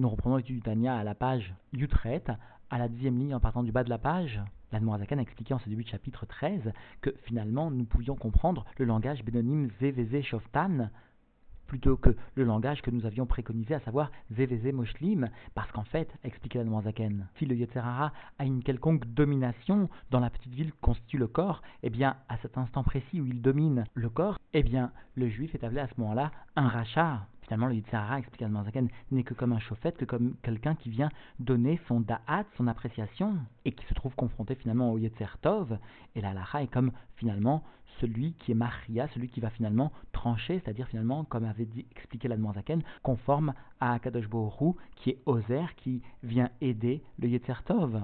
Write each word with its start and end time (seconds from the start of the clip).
Nous 0.00 0.08
reprenons 0.08 0.38
l'étude 0.38 0.56
du 0.56 0.62
Tania 0.62 0.96
à 0.96 1.04
la 1.04 1.14
page 1.14 1.52
Yutret, 1.74 2.24
à 2.70 2.78
la 2.78 2.88
dixième 2.88 3.18
ligne 3.18 3.34
en 3.34 3.40
partant 3.40 3.62
du 3.62 3.70
bas 3.70 3.84
de 3.84 3.90
la 3.90 3.98
page. 3.98 4.40
L'Admorazakan 4.72 5.18
a 5.18 5.20
expliqué 5.20 5.52
en 5.52 5.58
ce 5.58 5.68
début 5.68 5.84
de 5.84 5.90
chapitre 5.90 6.24
13 6.24 6.72
que 7.02 7.10
finalement 7.24 7.70
nous 7.70 7.84
pouvions 7.84 8.16
comprendre 8.16 8.64
le 8.78 8.86
langage 8.86 9.22
bénonim 9.22 9.68
Zeveze 9.78 10.22
Shoftan 10.22 10.88
plutôt 11.66 11.98
que 11.98 12.16
le 12.34 12.44
langage 12.44 12.80
que 12.80 12.90
nous 12.90 13.04
avions 13.04 13.26
préconisé, 13.26 13.74
à 13.74 13.80
savoir 13.80 14.10
Zeveze 14.32 14.72
Moshlim, 14.72 15.28
parce 15.54 15.70
qu'en 15.70 15.84
fait, 15.84 16.08
expliquait 16.24 16.58
l'Admorazakan, 16.60 17.26
si 17.36 17.44
le 17.44 17.54
Yetzerara 17.54 18.14
a 18.38 18.44
une 18.46 18.62
quelconque 18.62 19.04
domination 19.04 19.90
dans 20.10 20.20
la 20.20 20.30
petite 20.30 20.54
ville 20.54 20.72
qui 20.72 20.80
constitue 20.80 21.18
le 21.18 21.28
corps, 21.28 21.60
eh 21.82 21.90
bien, 21.90 22.16
à 22.30 22.38
cet 22.38 22.56
instant 22.56 22.82
précis 22.84 23.20
où 23.20 23.26
il 23.26 23.42
domine 23.42 23.84
le 23.92 24.08
corps, 24.08 24.38
eh 24.54 24.62
bien, 24.62 24.92
le 25.14 25.28
juif 25.28 25.54
est 25.54 25.62
appelé 25.62 25.80
à 25.80 25.88
ce 25.88 26.00
moment-là 26.00 26.32
un 26.56 26.68
rachat. 26.68 27.26
Finalement, 27.50 27.66
le 27.66 27.74
Yitzhara, 27.74 28.20
explique 28.20 28.48
Zaken, 28.48 28.88
n'est 29.10 29.24
que 29.24 29.34
comme 29.34 29.52
un 29.52 29.58
chauffette, 29.58 29.96
que 29.96 30.04
comme 30.04 30.36
quelqu'un 30.40 30.76
qui 30.76 30.88
vient 30.88 31.08
donner 31.40 31.80
son 31.88 31.98
da'at, 31.98 32.44
son 32.56 32.68
appréciation, 32.68 33.38
et 33.64 33.72
qui 33.72 33.84
se 33.86 33.94
trouve 33.94 34.14
confronté 34.14 34.54
finalement 34.54 34.92
au 34.92 34.98
Yetzer 34.98 35.26
Tov. 35.42 35.76
Et 36.14 36.20
la 36.20 36.32
est 36.60 36.68
comme 36.68 36.92
finalement 37.16 37.64
celui 38.00 38.34
qui 38.34 38.52
est 38.52 38.54
Maria, 38.54 39.08
celui 39.08 39.28
qui 39.28 39.40
va 39.40 39.50
finalement 39.50 39.90
trancher, 40.12 40.60
c'est-à-dire 40.60 40.86
finalement, 40.86 41.24
comme 41.24 41.44
avait 41.44 41.64
dit, 41.64 41.86
expliqué 41.90 42.28
la 42.28 42.36
Zaken, 42.36 42.84
conforme 43.02 43.52
à 43.80 43.98
Kadosh 43.98 44.28
Bohru, 44.28 44.74
qui 44.94 45.10
est 45.10 45.18
Ozer, 45.26 45.74
qui 45.74 46.02
vient 46.22 46.50
aider 46.60 47.02
le 47.18 47.26
Yetzer 47.30 47.64
Tov. 47.64 48.00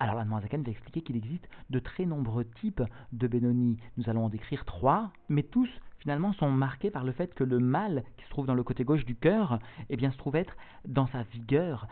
Alors 0.00 0.14
la 0.14 0.40
Zaken 0.40 0.62
va 0.62 0.70
expliquer 0.70 1.00
qu'il 1.02 1.16
existe 1.16 1.48
de 1.70 1.78
très 1.78 2.06
nombreux 2.06 2.44
types 2.60 2.82
de 3.12 3.26
Benoni. 3.26 3.78
Nous 3.96 4.08
allons 4.08 4.26
en 4.26 4.28
décrire 4.28 4.64
trois, 4.64 5.10
mais 5.28 5.42
tous 5.42 5.68
finalement 5.98 6.32
sont 6.34 6.50
marqués 6.50 6.90
par 6.90 7.04
le 7.04 7.12
fait 7.12 7.34
que 7.34 7.44
le 7.44 7.58
mal 7.58 8.04
qui 8.16 8.24
se 8.24 8.30
trouve 8.30 8.46
dans 8.46 8.54
le 8.54 8.62
côté 8.62 8.84
gauche 8.84 9.04
du 9.04 9.16
cœur, 9.16 9.58
eh 9.90 9.96
bien, 9.96 10.10
se 10.12 10.16
trouve 10.16 10.36
être 10.36 10.56
dans 10.86 11.06
sa 11.08 11.24
vigueur, 11.24 11.88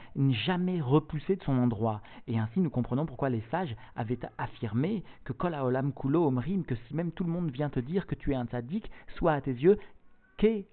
jamais 0.47 0.81
repoussé 0.81 1.37
de 1.37 1.43
son 1.43 1.59
endroit. 1.59 2.01
Et 2.29 2.39
ainsi, 2.39 2.61
nous 2.61 2.71
comprenons 2.71 3.07
pourquoi 3.07 3.31
les 3.31 3.43
sages 3.51 3.75
avaient 3.97 4.21
affirmé 4.39 5.03
que 5.25 5.33
kol 5.33 5.55
haolam 5.55 5.93
kulo 5.93 6.27
omrim, 6.27 6.65
que 6.65 6.75
si 6.75 6.95
même 6.95 7.13
tout 7.13 7.25
le 7.25 7.31
monde 7.31 7.51
vient 7.51 7.69
te 7.69 7.81
dire 7.81 8.07
que 8.07 8.15
tu 8.15 8.33
es 8.33 8.37
un 8.37 8.47
tzaddik, 8.47 8.91
soit 9.17 9.33
à 9.33 9.41
tes 9.41 9.53
yeux 9.53 9.79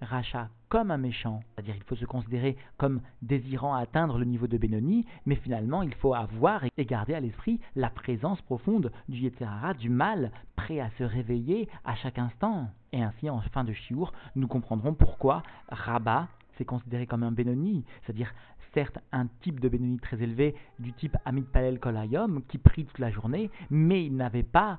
Racha, 0.02 0.50
comme 0.68 0.92
un 0.92 0.98
méchant. 0.98 1.42
C'est-à-dire 1.56 1.76
il 1.78 1.84
faut 1.84 1.96
se 1.96 2.06
considérer 2.06 2.58
comme 2.78 3.00
désirant 3.22 3.74
atteindre 3.74 4.18
le 4.18 4.26
niveau 4.26 4.46
de 4.46 4.58
Benoni, 4.58 5.06
mais 5.26 5.36
finalement 5.36 5.84
il 5.84 5.94
faut 5.96 6.14
avoir 6.14 6.64
et 6.66 6.86
garder 6.86 7.14
à 7.14 7.22
l'esprit 7.22 7.62
la 7.76 7.90
présence 7.90 8.42
profonde 8.42 8.92
du 9.08 9.20
Yetzirara, 9.20 9.74
du 9.74 9.90
mal, 9.90 10.32
prêt 10.58 10.82
à 10.82 10.90
se 10.98 11.04
réveiller 11.04 11.70
à 11.86 11.96
chaque 11.96 12.20
instant. 12.20 12.68
Et 12.92 13.02
ainsi, 13.02 13.30
en 13.30 13.40
fin 13.54 13.64
de 13.64 13.72
Shiour, 13.72 14.12
nous 14.36 14.48
comprendrons 14.48 14.94
pourquoi 14.94 15.44
Rabat 15.70 16.28
s'est 16.58 16.66
considéré 16.66 17.08
comme 17.08 17.24
un 17.24 17.32
Benoni, 17.32 17.86
c'est-à-dire 18.02 18.34
certes 18.74 19.00
un 19.12 19.28
type 19.42 19.60
de 19.62 19.70
Benoni 19.70 19.98
très 19.98 20.22
élevé 20.22 20.56
du 20.80 20.92
type 20.94 21.16
Amid 21.26 21.46
Palel 21.46 21.80
Kolayom 21.80 22.42
qui 22.50 22.58
prie 22.58 22.86
toute 22.86 23.00
la 23.00 23.12
journée, 23.12 23.50
mais 23.70 24.06
il 24.06 24.16
n'avait 24.16 24.44
pas 24.44 24.78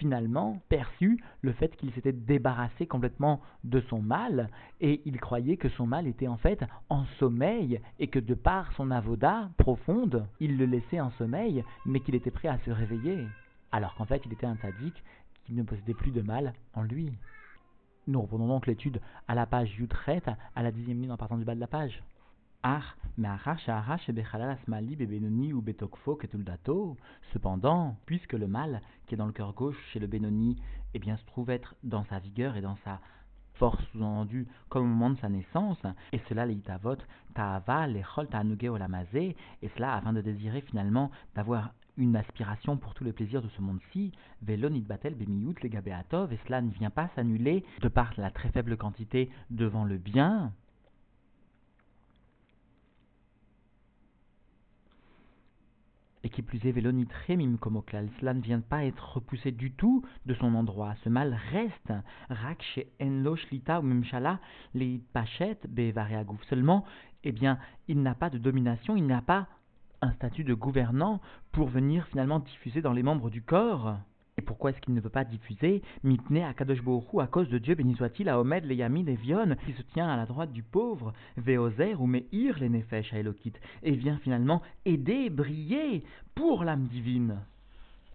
finalement 0.00 0.62
perçu 0.70 1.22
le 1.42 1.52
fait 1.52 1.76
qu'il 1.76 1.92
s'était 1.92 2.14
débarrassé 2.14 2.86
complètement 2.86 3.42
de 3.64 3.80
son 3.82 4.00
mal 4.00 4.48
et 4.80 5.02
il 5.04 5.20
croyait 5.20 5.58
que 5.58 5.68
son 5.68 5.86
mal 5.86 6.06
était 6.06 6.26
en 6.26 6.38
fait 6.38 6.64
en 6.88 7.04
sommeil 7.18 7.80
et 7.98 8.08
que 8.08 8.18
de 8.18 8.32
par 8.32 8.72
son 8.72 8.90
avoda 8.90 9.50
profonde, 9.58 10.26
il 10.40 10.56
le 10.56 10.64
laissait 10.64 11.00
en 11.00 11.10
sommeil 11.12 11.62
mais 11.84 12.00
qu'il 12.00 12.14
était 12.14 12.30
prêt 12.30 12.48
à 12.48 12.58
se 12.60 12.70
réveiller 12.70 13.26
alors 13.72 13.94
qu'en 13.94 14.06
fait 14.06 14.22
il 14.24 14.32
était 14.32 14.46
un 14.46 14.56
sadique 14.56 15.04
qui 15.44 15.52
ne 15.52 15.62
possédait 15.62 15.92
plus 15.92 16.12
de 16.12 16.22
mal 16.22 16.54
en 16.72 16.82
lui. 16.82 17.12
Nous 18.06 18.22
reprenons 18.22 18.48
donc 18.48 18.66
l'étude 18.66 19.02
à 19.28 19.34
la 19.34 19.44
page 19.44 19.78
Yutret, 19.78 20.22
à 20.56 20.62
la 20.62 20.72
dixième 20.72 21.02
ligne 21.02 21.12
en 21.12 21.18
partant 21.18 21.36
du 21.36 21.44
bas 21.44 21.54
de 21.54 21.60
la 21.60 21.66
page. 21.66 22.02
Cependant, 27.32 27.96
puisque 28.06 28.32
le 28.32 28.46
mal 28.46 28.82
qui 29.06 29.14
est 29.14 29.18
dans 29.18 29.26
le 29.26 29.32
cœur 29.32 29.54
gauche 29.54 29.78
chez 29.92 29.98
le 29.98 30.06
Benoni, 30.06 30.60
eh 30.94 30.98
bien, 30.98 31.16
se 31.16 31.24
trouve 31.26 31.50
être 31.50 31.74
dans 31.84 32.04
sa 32.04 32.18
vigueur 32.18 32.56
et 32.56 32.60
dans 32.60 32.76
sa 32.84 33.00
force 33.54 33.82
sous-entendue 33.92 34.46
comme 34.68 34.84
au 34.84 34.86
moment 34.86 35.10
de 35.10 35.18
sa 35.18 35.28
naissance, 35.28 35.78
et 36.12 36.20
cela 36.28 36.46
les 36.46 36.54
itavot, 36.54 36.96
ta'ava, 37.34 37.86
les 37.86 38.04
olamazé, 38.68 39.36
et 39.62 39.68
cela 39.76 39.94
afin 39.94 40.12
de 40.12 40.20
désirer 40.20 40.62
finalement 40.62 41.10
d'avoir 41.34 41.72
une 41.96 42.16
aspiration 42.16 42.76
pour 42.78 42.94
tous 42.94 43.04
les 43.04 43.12
plaisirs 43.12 43.42
de 43.42 43.48
ce 43.48 43.60
monde-ci, 43.60 44.12
velonit 44.42 44.80
batel 44.80 45.14
bemiyut 45.14 45.56
le 45.62 45.68
et 45.68 46.38
cela 46.46 46.62
ne 46.62 46.70
vient 46.70 46.90
pas 46.90 47.10
s'annuler 47.14 47.64
de 47.80 47.88
par 47.88 48.12
la 48.16 48.30
très 48.30 48.50
faible 48.50 48.76
quantité 48.76 49.30
devant 49.50 49.84
le 49.84 49.98
bien, 49.98 50.52
qui 56.30 56.42
plus 56.42 56.64
est 56.66 56.72
vélonitremim 56.72 57.56
comme 57.58 57.80
cela 58.20 58.34
ne 58.34 58.40
vient 58.40 58.60
pas 58.60 58.84
être 58.84 59.14
repoussé 59.14 59.52
du 59.52 59.72
tout 59.72 60.04
de 60.26 60.34
son 60.34 60.54
endroit. 60.54 60.94
Ce 61.04 61.08
mal 61.08 61.38
reste. 61.52 61.92
Rak 62.28 62.62
chez 62.74 62.90
enlo 63.00 63.36
shlita 63.36 63.80
ou 63.80 63.82
memshala 63.82 64.40
les 64.74 65.00
pachettes 65.12 65.66
bevareagouf. 65.68 66.42
Seulement, 66.44 66.84
eh 67.24 67.32
bien, 67.32 67.58
il 67.88 68.02
n'a 68.02 68.14
pas 68.14 68.30
de 68.30 68.38
domination, 68.38 68.96
il 68.96 69.06
n'a 69.06 69.22
pas 69.22 69.48
un 70.02 70.12
statut 70.12 70.44
de 70.44 70.54
gouvernant 70.54 71.20
pour 71.52 71.68
venir 71.68 72.06
finalement 72.06 72.40
diffuser 72.40 72.80
dans 72.80 72.92
les 72.92 73.02
membres 73.02 73.30
du 73.30 73.42
corps. 73.42 73.98
Et 74.40 74.42
pourquoi 74.42 74.70
est-ce 74.70 74.80
qu'il 74.80 74.94
ne 74.94 75.02
veut 75.02 75.10
pas 75.10 75.24
diffuser 75.24 75.82
Mitne 76.02 76.38
à 76.38 76.54
Kadosh 76.54 76.80
à 77.20 77.26
cause 77.26 77.50
de 77.50 77.58
Dieu, 77.58 77.74
béni 77.74 77.94
soit-il, 77.94 78.26
à 78.30 78.40
Omed, 78.40 78.64
les 78.64 78.74
Yamin, 78.74 79.02
les 79.02 79.14
Vion, 79.14 79.54
qui 79.66 79.74
se 79.74 79.82
tient 79.82 80.08
à 80.08 80.16
la 80.16 80.24
droite 80.24 80.50
du 80.50 80.62
pauvre, 80.62 81.12
Veozer 81.36 82.00
ou 82.00 82.06
Meir, 82.06 82.58
les 82.58 82.70
Nefesh, 82.70 83.12
à 83.12 83.18
Elokit, 83.18 83.52
et 83.82 83.90
vient 83.90 84.16
finalement 84.16 84.62
aider, 84.86 85.28
briller 85.28 86.04
pour 86.34 86.64
l'âme 86.64 86.86
divine. 86.86 87.40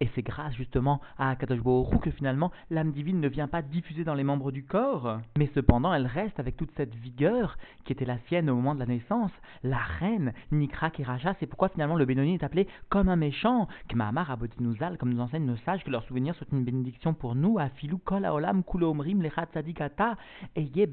Et 0.01 0.09
c'est 0.13 0.23
grâce 0.23 0.53
justement 0.56 1.01
à 1.17 1.29
Akadosh 1.29 1.61
que 2.01 2.11
finalement 2.11 2.51
l'âme 2.69 2.91
divine 2.91 3.22
ne 3.22 3.29
vient 3.29 3.47
pas 3.47 3.61
diffuser 3.61 4.03
dans 4.03 4.13
les 4.13 4.23
membres 4.23 4.51
du 4.51 4.63
corps, 4.63 5.19
mais 5.38 5.50
cependant 5.56 5.94
elle 5.94 6.06
reste 6.06 6.39
avec 6.39 6.57
toute 6.57 6.72
cette 6.75 6.94
vigueur 6.95 7.57
qui 7.85 7.94
était 7.94 8.06
la 8.06 8.17
sienne 8.28 8.50
au 8.50 8.56
moment 8.56 8.75
de 8.75 8.79
la 8.79 8.85
naissance. 8.85 9.31
La 9.63 9.78
reine, 9.78 10.33
Nikra 10.51 10.89
Keraja, 10.89 11.35
c'est 11.39 11.47
pourquoi 11.47 11.69
finalement 11.69 11.95
le 11.95 12.06
Bénoni 12.06 12.35
est 12.35 12.44
appelé 12.44 12.67
comme 12.89 13.09
un 13.09 13.16
méchant. 13.16 13.67
Kmahamar 13.88 14.31
Abotinuzal, 14.31 14.97
comme 14.97 15.13
nous 15.13 15.22
enseignent 15.22 15.45
nos 15.45 15.57
sages, 15.57 15.83
que 15.83 15.91
leur 15.91 16.03
souvenir 16.03 16.35
soit 16.35 16.47
une 16.51 16.63
bénédiction 16.63 17.13
pour 17.13 17.35
nous. 17.35 17.57
Afilou 17.59 17.97
Kol 18.00 18.25
Haolam 18.25 18.63
Kulomrim 18.63 19.22
Lechat 19.22 19.47
Tzadikata, 19.53 20.17
Eye. 20.56 20.88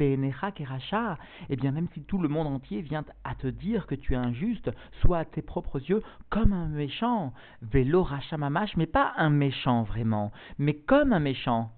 Et 1.50 1.56
bien 1.56 1.72
même 1.72 1.88
si 1.94 2.02
tout 2.02 2.18
le 2.18 2.28
monde 2.28 2.46
entier 2.46 2.82
vient 2.82 3.04
à 3.24 3.34
te 3.34 3.46
dire 3.46 3.86
que 3.86 3.94
tu 3.94 4.14
es 4.14 4.16
injuste, 4.16 4.70
soit 5.00 5.18
à 5.18 5.24
tes 5.24 5.42
propres 5.42 5.80
yeux 5.80 6.02
comme 6.30 6.52
un 6.52 6.68
méchant. 6.68 7.32
Velo 7.62 8.02
Racha 8.02 8.36
Mamash, 8.36 8.76
mais 8.76 8.86
pas 8.92 9.12
un 9.16 9.30
méchant 9.30 9.82
vraiment, 9.82 10.32
mais 10.58 10.74
comme 10.74 11.12
un 11.12 11.20
méchant, 11.20 11.70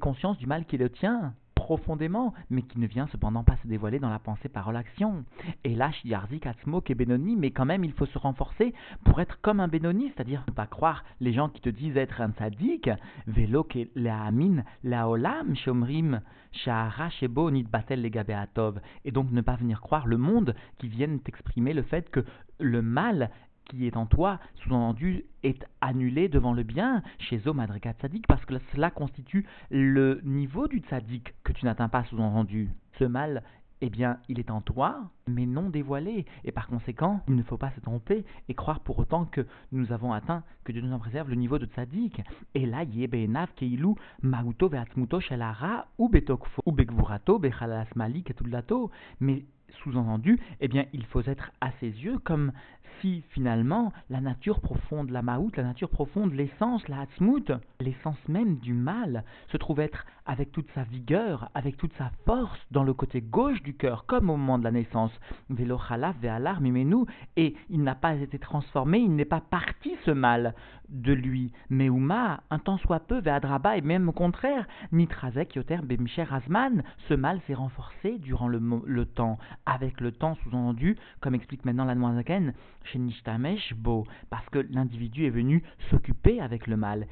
conscience 0.00 0.38
du 0.38 0.46
mal 0.46 0.64
qui 0.64 0.78
le 0.78 0.90
tient 0.90 1.34
profondément, 1.68 2.32
mais 2.48 2.62
qui 2.62 2.78
ne 2.78 2.86
vient 2.86 3.08
cependant 3.08 3.44
pas 3.44 3.58
se 3.62 3.68
dévoiler 3.68 3.98
dans 3.98 4.08
la 4.08 4.18
pensée, 4.18 4.48
parole, 4.48 4.76
action. 4.76 5.24
Et 5.64 5.74
là, 5.74 5.90
Yarzik, 6.02 6.46
Atzmok 6.46 6.90
et 6.90 6.94
Benoni, 6.94 7.36
mais 7.36 7.50
quand 7.50 7.66
même, 7.66 7.84
il 7.84 7.92
faut 7.92 8.06
se 8.06 8.16
renforcer 8.16 8.72
pour 9.04 9.20
être 9.20 9.38
comme 9.42 9.60
un 9.60 9.68
Benoni, 9.68 10.10
c'est-à-dire 10.14 10.44
ne 10.48 10.52
pas 10.54 10.66
croire 10.66 11.04
les 11.20 11.34
gens 11.34 11.50
qui 11.50 11.60
te 11.60 11.68
disent 11.68 11.98
être 11.98 12.22
un 12.22 12.32
sadique, 12.38 12.88
Velo 13.26 13.64
ke 13.64 13.80
Amin, 14.08 14.64
Laolam, 14.82 15.54
Shomrim, 15.56 16.22
Shahara, 16.52 17.10
Shebo, 17.10 17.50
Nidbatel, 17.50 18.00
Legabeatov, 18.00 18.80
et 19.04 19.10
donc 19.10 19.30
ne 19.30 19.42
pas 19.42 19.56
venir 19.56 19.82
croire 19.82 20.06
le 20.06 20.16
monde 20.16 20.54
qui 20.78 20.88
viennent 20.88 21.20
t'exprimer 21.20 21.74
le 21.74 21.82
fait 21.82 22.08
que 22.08 22.24
le 22.60 22.80
mal 22.80 23.30
qui 23.68 23.86
est 23.86 23.96
en 23.96 24.06
toi, 24.06 24.40
sous-entendu, 24.56 25.24
est 25.42 25.64
annulé 25.80 26.28
devant 26.28 26.52
le 26.52 26.62
bien 26.62 27.02
chez 27.18 27.38
Zomadrika 27.38 27.92
Tzadik, 27.92 28.26
parce 28.26 28.44
que 28.44 28.58
cela 28.74 28.90
constitue 28.90 29.46
le 29.70 30.20
niveau 30.24 30.66
du 30.66 30.78
Tzadik 30.80 31.34
que 31.44 31.52
tu 31.52 31.64
n'atteins 31.64 31.88
pas, 31.88 32.04
sous-entendu. 32.04 32.70
Ce 32.98 33.04
mal, 33.04 33.42
eh 33.80 33.90
bien, 33.90 34.18
il 34.28 34.40
est 34.40 34.50
en 34.50 34.60
toi, 34.60 35.10
mais 35.28 35.46
non 35.46 35.70
dévoilé, 35.70 36.26
et 36.44 36.52
par 36.52 36.66
conséquent, 36.66 37.20
il 37.28 37.36
ne 37.36 37.42
faut 37.42 37.56
pas 37.56 37.70
se 37.72 37.80
tromper 37.80 38.24
et 38.48 38.54
croire 38.54 38.80
pour 38.80 38.98
autant 38.98 39.24
que 39.24 39.46
nous 39.72 39.92
avons 39.92 40.12
atteint, 40.12 40.42
que 40.64 40.72
Dieu 40.72 40.82
nous 40.82 40.92
en 40.92 40.98
préserve, 40.98 41.28
le 41.30 41.36
niveau 41.36 41.58
de 41.58 41.66
Tzadik. 41.66 42.20
Et 42.54 42.66
là, 42.66 42.82
Yebenav 42.82 43.48
Keilu, 43.54 43.94
Mahuto 44.22 44.68
Veatmuto 44.68 45.20
Shelara, 45.20 45.86
ou 45.98 46.08
Betokfo, 46.08 46.62
ou 46.66 46.72
Bekvurato, 46.72 47.38
Bechalas 47.38 47.86
Malik 47.94 48.30
et 48.30 48.34
mais 49.20 49.44
sous-entendu, 49.82 50.40
eh 50.60 50.68
bien, 50.68 50.86
il 50.92 51.04
faut 51.04 51.22
être 51.22 51.52
à 51.60 51.70
ses 51.80 51.88
yeux 51.88 52.18
comme 52.18 52.52
si 53.00 53.22
finalement 53.30 53.92
la 54.10 54.20
nature 54.20 54.60
profonde, 54.60 55.10
la 55.10 55.22
maout, 55.22 55.50
la 55.56 55.62
nature 55.62 55.90
profonde, 55.90 56.32
l'essence, 56.32 56.86
la 56.88 57.00
hatzmout, 57.00 57.52
l'essence 57.80 58.18
même 58.28 58.56
du 58.56 58.72
mal, 58.72 59.24
se 59.50 59.56
trouve 59.56 59.80
être 59.80 60.04
avec 60.28 60.52
toute 60.52 60.70
sa 60.72 60.84
vigueur, 60.84 61.50
avec 61.54 61.76
toute 61.78 61.94
sa 61.94 62.10
force 62.26 62.60
dans 62.70 62.84
le 62.84 62.92
côté 62.92 63.22
gauche 63.22 63.62
du 63.62 63.74
cœur, 63.74 64.04
comme 64.06 64.28
au 64.28 64.36
moment 64.36 64.58
de 64.58 64.64
la 64.64 64.70
naissance. 64.70 65.12
Velochala 65.48 66.14
ve'alar 66.20 66.60
mimenu, 66.60 67.06
et 67.36 67.54
il 67.70 67.82
n'a 67.82 67.94
pas 67.94 68.14
été 68.14 68.38
transformé, 68.38 68.98
il 68.98 69.14
n'est 69.16 69.24
pas 69.24 69.40
parti 69.40 69.96
ce 70.04 70.10
mal 70.10 70.54
de 70.90 71.12
lui. 71.14 71.52
Mais 71.70 71.86
Uma, 71.86 72.42
un 72.50 72.58
temps 72.58 72.76
soit 72.78 73.00
peu, 73.00 73.20
ve'adraba, 73.20 73.78
et 73.78 73.80
même 73.80 74.08
au 74.08 74.12
contraire, 74.12 74.66
mitrazek 74.92 75.56
yoter 75.56 75.78
bemcher 75.82 76.26
azman, 76.30 76.82
ce 77.08 77.14
mal 77.14 77.40
s'est 77.46 77.54
renforcé 77.54 78.18
durant 78.18 78.48
le, 78.48 78.60
le 78.84 79.06
temps, 79.06 79.38
avec 79.64 79.98
le 80.00 80.12
temps 80.12 80.34
sous-entendu, 80.42 80.96
comme 81.20 81.34
explique 81.34 81.64
maintenant 81.64 81.86
la 81.86 81.94
Noazaken, 81.94 82.52
Bo, 83.76 84.06
parce 84.30 84.48
que 84.50 84.58
l'individu 84.70 85.26
est 85.26 85.30
venu 85.30 85.62
s'occuper 85.90 86.40
avec 86.40 86.66
le 86.66 86.76
mal. 86.76 87.06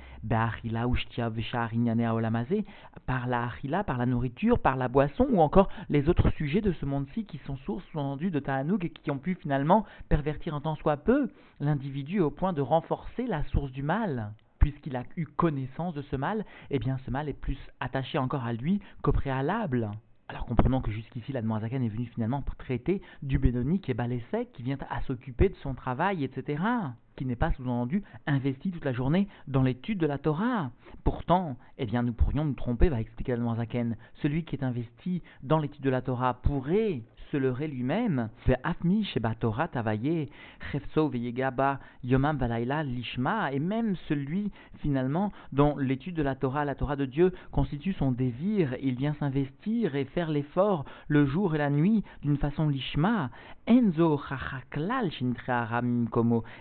Par 3.07 3.27
la 3.27 3.45
achila, 3.45 3.85
par 3.85 3.99
la 3.99 4.07
nourriture, 4.07 4.59
par 4.59 4.77
la 4.77 4.89
boisson, 4.89 5.27
ou 5.31 5.41
encore 5.41 5.69
les 5.89 6.09
autres 6.09 6.31
sujets 6.31 6.61
de 6.61 6.73
ce 6.73 6.87
monde-ci 6.87 7.25
qui 7.25 7.39
sont 7.47 7.57
sources 7.59 7.85
sous-entendues 7.93 8.31
de 8.31 8.41
Ta'anouk 8.41 8.85
et 8.85 8.91
qui 8.91 9.11
ont 9.11 9.19
pu 9.19 9.35
finalement 9.35 9.85
pervertir 10.09 10.55
en 10.55 10.61
tant 10.61 10.77
soit 10.77 10.97
peu 10.97 11.31
l'individu 11.61 12.21
au 12.21 12.31
point 12.31 12.53
de 12.53 12.63
renforcer 12.63 13.27
la 13.27 13.45
source 13.45 13.71
du 13.73 13.83
mal 13.83 14.33
puisqu'il 14.59 14.97
a 14.97 15.05
eu 15.17 15.27
connaissance 15.27 15.95
de 15.95 16.03
ce 16.03 16.17
mal, 16.17 16.45
eh 16.71 16.81
bien 16.81 16.99
ce 17.07 17.11
mal 17.13 17.29
est 17.29 17.41
plus 17.41 17.59
attaché 17.79 18.19
encore 18.19 18.45
à 18.45 18.53
lui 18.53 18.81
qu'au 19.03 19.13
préalable. 19.13 19.91
Alors 20.29 20.45
comprenons 20.45 20.81
que 20.81 20.91
jusqu'ici, 20.91 21.31
la 21.33 21.43
Zaken 21.43 21.85
est 21.85 21.89
venue 21.89 22.07
finalement 22.07 22.43
pour 22.43 22.57
traiter 22.57 23.01
du 23.23 23.39
Bénoni 23.39 23.81
qui 23.81 23.93
est 23.93 24.53
qui 24.53 24.63
vient 24.65 24.77
à 24.91 25.01
s'occuper 25.03 25.49
de 25.49 25.55
son 25.63 25.75
travail, 25.75 26.25
etc., 26.25 26.63
qui 27.15 27.25
n'est 27.25 27.37
pas 27.37 27.53
sous-entendu 27.53 28.03
investi 28.27 28.73
toute 28.73 28.85
la 28.85 28.93
journée 28.93 29.29
dans 29.47 29.63
l'étude 29.63 29.99
de 29.99 30.07
la 30.07 30.19
Torah. 30.19 30.73
Pourtant, 31.05 31.57
eh 31.79 31.87
bien, 31.87 32.03
nous 32.03 32.13
pourrions 32.13 32.45
nous 32.45 32.55
tromper, 32.55 32.89
va 32.89 33.01
expliquer 33.01 33.37
la 33.37 33.55
Zaken. 33.55 33.97
Celui 34.15 34.45
qui 34.45 34.57
est 34.57 34.65
investi 34.65 35.23
dans 35.45 35.59
l'étude 35.59 35.85
de 35.85 35.91
la 35.91 36.03
Torah 36.03 36.35
pourrait 36.35 37.03
se 37.31 37.37
leurrer 37.37 37.69
lui-même. 37.69 38.29
Yomam 42.05 42.39
Lishma, 42.85 43.53
et 43.53 43.59
même 43.59 43.97
celui 44.09 44.51
finalement 44.81 45.33
dont 45.53 45.77
l'étude 45.77 46.15
de 46.15 46.23
la 46.23 46.35
Torah, 46.35 46.65
la 46.65 46.75
Torah 46.75 46.97
de 46.97 47.05
Dieu, 47.05 47.33
constitue 47.51 47.93
son 47.95 48.13
désir, 48.13 48.75
il 48.83 48.95
vient 48.97 49.15
s'investir 49.15 49.95
et 49.97 50.05
faire 50.05 50.31
l'effort 50.31 50.85
le 51.09 51.27
jour 51.27 51.55
et 51.55 51.59
la 51.59 51.71
nuit 51.71 52.05
d'une 52.23 52.37
façon 52.37 52.69
lishma. 52.69 53.31
Enzo. 53.67 54.21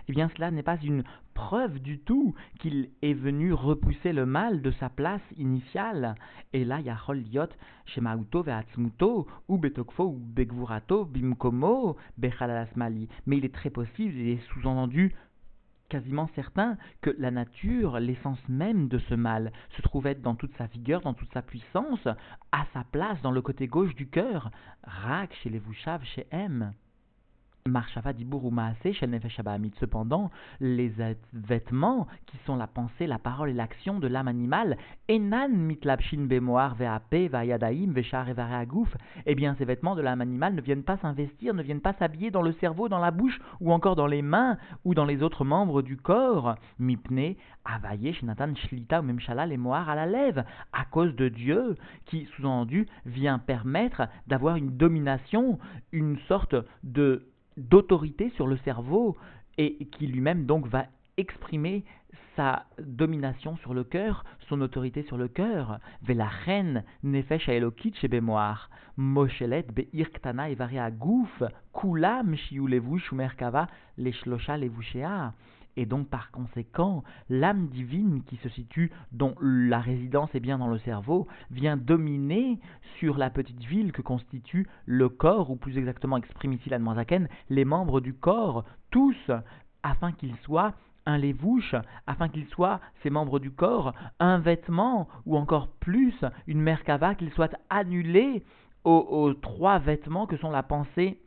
Eh 0.07 0.11
bien, 0.11 0.29
cela 0.35 0.51
n'est 0.51 0.63
pas 0.63 0.77
une 0.83 1.03
preuve 1.35 1.79
du 1.79 1.99
tout 1.99 2.33
qu'il 2.59 2.89
est 3.03 3.13
venu 3.13 3.53
repousser 3.53 4.13
le 4.13 4.25
mal 4.25 4.63
de 4.63 4.71
sa 4.71 4.89
place 4.89 5.21
initiale. 5.37 6.15
Et 6.53 6.65
là, 6.65 6.79
Yachol 6.79 7.19
Liot, 7.19 7.49
Shemauto 7.85 8.41
Veatzmuto, 8.41 9.27
ou 9.47 9.57
Betokfo, 9.59 10.05
ou 10.05 10.17
Begvurato, 10.19 11.05
Bimkomo, 11.05 11.97
Mali. 12.75 13.07
Mais 13.27 13.37
il 13.37 13.45
est 13.45 13.53
très 13.53 13.69
possible, 13.69 14.15
il 14.15 14.29
est 14.29 14.47
sous-entendu 14.47 15.13
quasiment 15.89 16.29
certain 16.33 16.77
que 17.01 17.15
la 17.19 17.29
nature, 17.29 17.99
l'essence 17.99 18.39
même 18.49 18.87
de 18.87 18.97
ce 18.97 19.13
mal, 19.13 19.51
se 19.77 19.81
trouvait 19.83 20.15
dans 20.15 20.33
toute 20.33 20.55
sa 20.57 20.65
vigueur, 20.65 21.01
dans 21.01 21.13
toute 21.13 21.31
sa 21.31 21.43
puissance, 21.43 22.07
à 22.51 22.65
sa 22.73 22.83
place 22.91 23.21
dans 23.21 23.31
le 23.31 23.41
côté 23.41 23.67
gauche 23.67 23.93
du 23.93 24.07
cœur, 24.07 24.49
Rak 24.83 25.35
chez 25.43 25.49
les 25.49 25.59
Vouchav, 25.59 26.03
chez 26.03 26.25
M. 26.31 26.73
Cependant, 29.79 30.29
les 30.59 30.91
vêtements 31.33 32.07
qui 32.27 32.37
sont 32.45 32.55
la 32.57 32.67
pensée, 32.67 33.07
la 33.07 33.17
parole 33.17 33.49
et 33.49 33.53
l'action 33.53 33.99
de 33.99 34.07
l'âme 34.07 34.27
animale, 34.27 34.77
enan 35.09 35.49
mitlapshin 35.49 36.27
bemoar 36.27 36.75
veape 36.75 37.31
vayadaim 37.31 37.91
veshar 37.91 38.27
agouf, 38.37 38.95
eh 39.25 39.33
bien 39.33 39.55
ces 39.57 39.65
vêtements 39.65 39.95
de 39.95 40.03
l'âme 40.03 40.21
animale 40.21 40.53
ne 40.53 40.61
viennent 40.61 40.83
pas 40.83 40.97
s'investir, 40.97 41.55
ne 41.55 41.63
viennent 41.63 41.81
pas 41.81 41.93
s'habiller 41.93 42.29
dans 42.29 42.43
le 42.43 42.51
cerveau, 42.51 42.87
dans 42.87 42.99
la 42.99 43.09
bouche, 43.09 43.39
ou 43.59 43.73
encore 43.73 43.95
dans 43.95 44.05
les 44.05 44.21
mains, 44.21 44.57
ou 44.83 44.93
dans 44.93 45.05
les 45.05 45.23
autres 45.23 45.43
membres 45.43 45.81
du 45.81 45.97
corps. 45.97 46.53
Mipne 46.77 47.33
avaye 47.65 48.13
shinatan 48.13 48.53
shlita 48.53 48.99
ou 48.99 49.03
même 49.03 49.19
shalal 49.19 49.51
et 49.51 49.57
moar 49.57 49.89
à 49.89 49.95
la 49.95 50.05
lèvre, 50.05 50.43
à 50.71 50.85
cause 50.85 51.15
de 51.15 51.29
Dieu, 51.29 51.75
qui 52.05 52.27
sous-entendu 52.35 52.85
vient 53.07 53.39
permettre 53.39 54.07
d'avoir 54.27 54.55
une 54.55 54.77
domination, 54.77 55.57
une 55.91 56.19
sorte 56.27 56.55
de 56.83 57.25
d'autorité 57.57 58.31
sur 58.35 58.47
le 58.47 58.57
cerveau 58.57 59.15
et 59.57 59.85
qui 59.91 60.07
lui-même 60.07 60.45
donc 60.45 60.67
va 60.67 60.85
exprimer 61.17 61.83
sa 62.35 62.65
domination 62.79 63.55
sur 63.57 63.73
le 63.73 63.83
cœur, 63.83 64.25
son 64.49 64.61
autorité 64.61 65.03
sur 65.03 65.17
le 65.17 65.27
cœur. 65.27 65.79
reine 66.45 66.83
nefesh 67.03 67.47
aelokit 67.49 67.93
chez 67.95 68.07
Bémoire. 68.07 68.69
Moshelet 68.97 69.65
be'ir 69.73 70.11
ktana 70.11 70.49
et 70.49 70.57
gouf, 70.91 71.43
kulam 71.73 72.35
shiulevu 72.35 72.99
shumerkava 72.99 73.67
les 73.97 74.13
shlosha 74.13 74.57
levushea. 74.57 75.33
Et 75.77 75.85
donc 75.85 76.07
par 76.07 76.31
conséquent, 76.31 77.03
l'âme 77.29 77.67
divine 77.67 78.23
qui 78.23 78.37
se 78.37 78.49
situe, 78.49 78.91
dont 79.11 79.35
la 79.41 79.79
résidence 79.79 80.33
est 80.33 80.39
bien 80.39 80.57
dans 80.57 80.69
le 80.69 80.79
cerveau, 80.79 81.27
vient 81.51 81.75
dominer 81.75 82.59
sur 82.99 83.17
la 83.17 83.29
petite 83.29 83.63
ville 83.63 83.91
que 83.91 84.01
constitue 84.01 84.67
le 84.85 85.09
corps, 85.09 85.51
ou 85.51 85.55
plus 85.55 85.77
exactement 85.77 86.17
exprime 86.17 86.53
ici 86.53 86.69
la 86.69 86.79
les 87.49 87.65
membres 87.65 87.99
du 87.99 88.13
corps, 88.13 88.63
tous, 88.89 89.31
afin 89.83 90.11
qu'ils 90.13 90.35
soient 90.37 90.73
un 91.05 91.17
lévouche, 91.17 91.75
afin 92.07 92.29
qu'ils 92.29 92.47
soient, 92.47 92.79
ces 93.03 93.09
membres 93.09 93.39
du 93.39 93.51
corps, 93.51 93.93
un 94.19 94.39
vêtement, 94.39 95.07
ou 95.25 95.37
encore 95.37 95.67
plus, 95.67 96.15
une 96.47 96.61
merkava, 96.61 97.15
qu'ils 97.15 97.31
soient 97.33 97.49
annulés 97.69 98.43
aux 98.83 99.33
trois 99.33 99.79
vêtements 99.79 100.27
que 100.27 100.37
sont 100.37 100.51
la 100.51 100.63
pensée, 100.63 101.19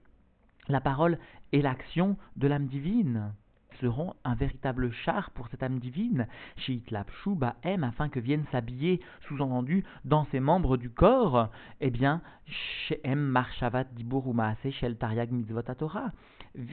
la 0.68 0.80
parole 0.80 1.18
et 1.52 1.60
l'action 1.60 2.16
de 2.36 2.46
l'âme 2.46 2.66
divine 2.66 3.32
seront 3.80 4.14
un 4.24 4.34
véritable 4.34 4.90
char 4.92 5.30
pour 5.30 5.48
cette 5.48 5.62
âme 5.62 5.78
divine, 5.78 6.26
Shitlapshu 6.56 7.30
M 7.62 7.84
afin 7.84 8.08
que 8.08 8.20
viennent 8.20 8.46
s'habiller, 8.50 9.00
sous-entendu, 9.26 9.84
dans 10.04 10.24
ses 10.26 10.40
membres 10.40 10.76
du 10.76 10.90
corps, 10.90 11.50
eh 11.80 11.90
bien, 11.90 12.22
Shem 12.46 13.18
Marshavat 13.18 13.84
Diburuma 13.94 14.54
Shel 14.70 14.96
Tariag 14.96 15.32
Mitzvot 15.32 15.62
Torah, 15.62 16.12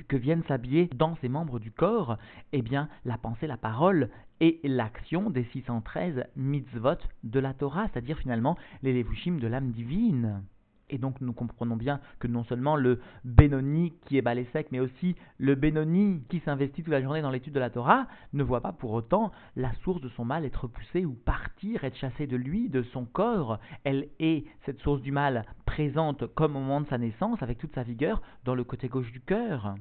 que 0.08 0.18
viennent 0.18 0.44
s'habiller 0.44 0.90
dans 0.96 1.16
ses 1.18 1.30
membres 1.30 1.60
du 1.60 1.72
corps, 1.72 2.18
eh 2.52 2.62
bien, 2.62 2.90
la 3.04 3.18
pensée, 3.18 3.48
la 3.48 3.58
parole 3.58 4.10
et 4.40 4.60
l'action 4.64 5.30
des 5.30 5.44
613 5.46 6.26
mitzvot 6.36 6.98
de 7.24 7.40
la 7.40 7.54
Torah, 7.54 7.88
c'est-à-dire 7.88 8.18
finalement 8.18 8.58
les 8.84 8.94
levushim 8.94 9.38
de 9.38 9.48
l'âme 9.48 9.72
divine. 9.72 10.44
Et 10.90 10.98
donc 10.98 11.20
nous 11.22 11.34
comprenons 11.34 11.76
bien 11.76 12.00
que 12.20 12.28
non 12.28 12.44
seulement 12.44 12.76
le 12.76 13.00
Benoni 13.24 13.94
qui 14.06 14.18
est 14.18 14.22
balai 14.22 14.48
sec, 14.54 14.68
mais 14.72 14.80
aussi 14.80 15.16
le 15.38 15.56
Benoni 15.56 16.22
qui 16.30 16.40
s'investit 16.42 16.84
toute 16.84 16.92
la 16.92 17.02
journée 17.02 17.22
dans 17.22 17.32
l'étude 17.32 17.54
de 17.54 17.60
la 17.60 17.70
Torah, 17.70 18.08
ne 18.34 18.44
voit 18.44 18.62
pas 18.62 18.72
pour 18.72 18.92
autant 18.92 19.32
la 19.56 19.74
source 19.84 20.02
de 20.02 20.10
son 20.10 20.26
mal 20.26 20.46
être 20.46 20.68
poussée 20.68 21.06
ou 21.06 21.14
partir, 21.14 21.84
être 21.84 21.98
chassée 21.98 22.28
de 22.28 22.38
lui, 22.38 22.70
de 22.70 22.84
son 22.84 23.06
corps. 23.06 23.60
Elle 23.84 24.10
est, 24.20 24.46
cette 24.66 24.80
source 24.80 25.02
du 25.02 25.12
mal, 25.12 25.46
présente 25.66 26.28
comme 26.36 26.56
au 26.56 26.60
moment 26.60 26.82
de 26.82 26.88
sa 26.88 26.98
naissance, 26.98 27.42
avec 27.42 27.58
toute 27.58 27.74
sa 27.74 27.84
vigueur, 27.84 28.22
dans 28.44 28.56
le 28.56 28.64
côté 28.64 28.88
gauche 28.88 29.12
du 29.12 29.22
cœur. 29.22 29.76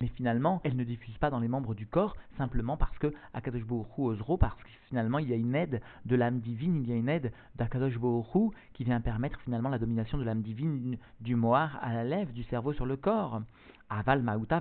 Mais 0.00 0.08
finalement, 0.08 0.60
elle 0.64 0.76
ne 0.76 0.84
diffuse 0.84 1.16
pas 1.18 1.30
dans 1.30 1.40
les 1.40 1.48
membres 1.48 1.74
du 1.74 1.86
corps 1.86 2.16
simplement 2.36 2.76
parce 2.76 2.96
que 2.98 3.12
Akadosh 3.32 3.62
Ozro, 3.96 4.36
parce 4.36 4.62
que 4.62 4.68
finalement 4.88 5.18
il 5.18 5.28
y 5.28 5.32
a 5.32 5.36
une 5.36 5.54
aide 5.54 5.80
de 6.04 6.16
l'âme 6.16 6.40
divine, 6.40 6.82
il 6.82 6.88
y 6.88 6.92
a 6.92 6.96
une 6.96 7.08
aide 7.08 7.32
d'Akadosh 7.54 7.96
Hu 7.96 8.50
qui 8.74 8.84
vient 8.84 9.00
permettre 9.00 9.40
finalement 9.40 9.70
la 9.70 9.78
domination 9.78 10.18
de 10.18 10.24
l'âme 10.24 10.42
divine 10.42 10.98
du 11.20 11.34
moar 11.34 11.78
à 11.82 11.94
la 11.94 12.04
lèvre, 12.04 12.32
du 12.32 12.44
cerveau 12.44 12.72
sur 12.72 12.86
le 12.86 12.96
corps. 12.96 13.40
Aval 13.90 14.22
Mauta 14.22 14.60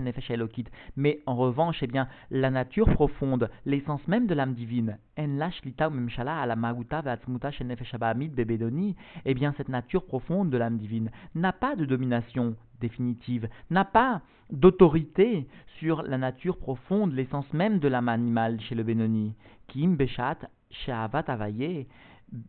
Nefesh 0.00 0.30
Elokit. 0.30 0.66
Mais 0.96 1.20
en 1.26 1.36
revanche, 1.36 1.82
eh 1.82 1.86
bien, 1.86 2.08
la 2.30 2.50
nature 2.50 2.88
profonde, 2.90 3.50
l'essence 3.64 4.06
même 4.08 4.26
de 4.26 4.34
l'âme 4.34 4.54
divine, 4.54 4.98
En 5.18 5.38
Lita 5.64 5.88
ou 5.88 5.92
Memshala 5.92 6.40
à 6.40 6.46
la 6.46 6.56
Mauta 6.56 7.02
Nefesh 7.02 7.94
Bebedoni, 7.96 8.96
eh 9.24 9.34
bien, 9.34 9.54
cette 9.56 9.68
nature 9.68 10.04
profonde 10.04 10.50
de 10.50 10.58
l'âme 10.58 10.78
divine 10.78 11.10
n'a 11.34 11.52
pas 11.52 11.76
de 11.76 11.84
domination 11.84 12.56
définitive, 12.80 13.48
n'a 13.70 13.84
pas 13.84 14.22
d'autorité 14.50 15.46
sur 15.78 16.02
la 16.02 16.18
nature 16.18 16.58
profonde, 16.58 17.12
l'essence 17.12 17.52
même 17.52 17.78
de 17.78 17.88
l'âme 17.88 18.08
animale 18.08 18.60
chez 18.60 18.74
le 18.74 18.82
Benoni. 18.82 19.34
Kim 19.66 19.96
Beshat 19.96 20.38
Sheavat 20.70 21.24
Avaye 21.28 21.86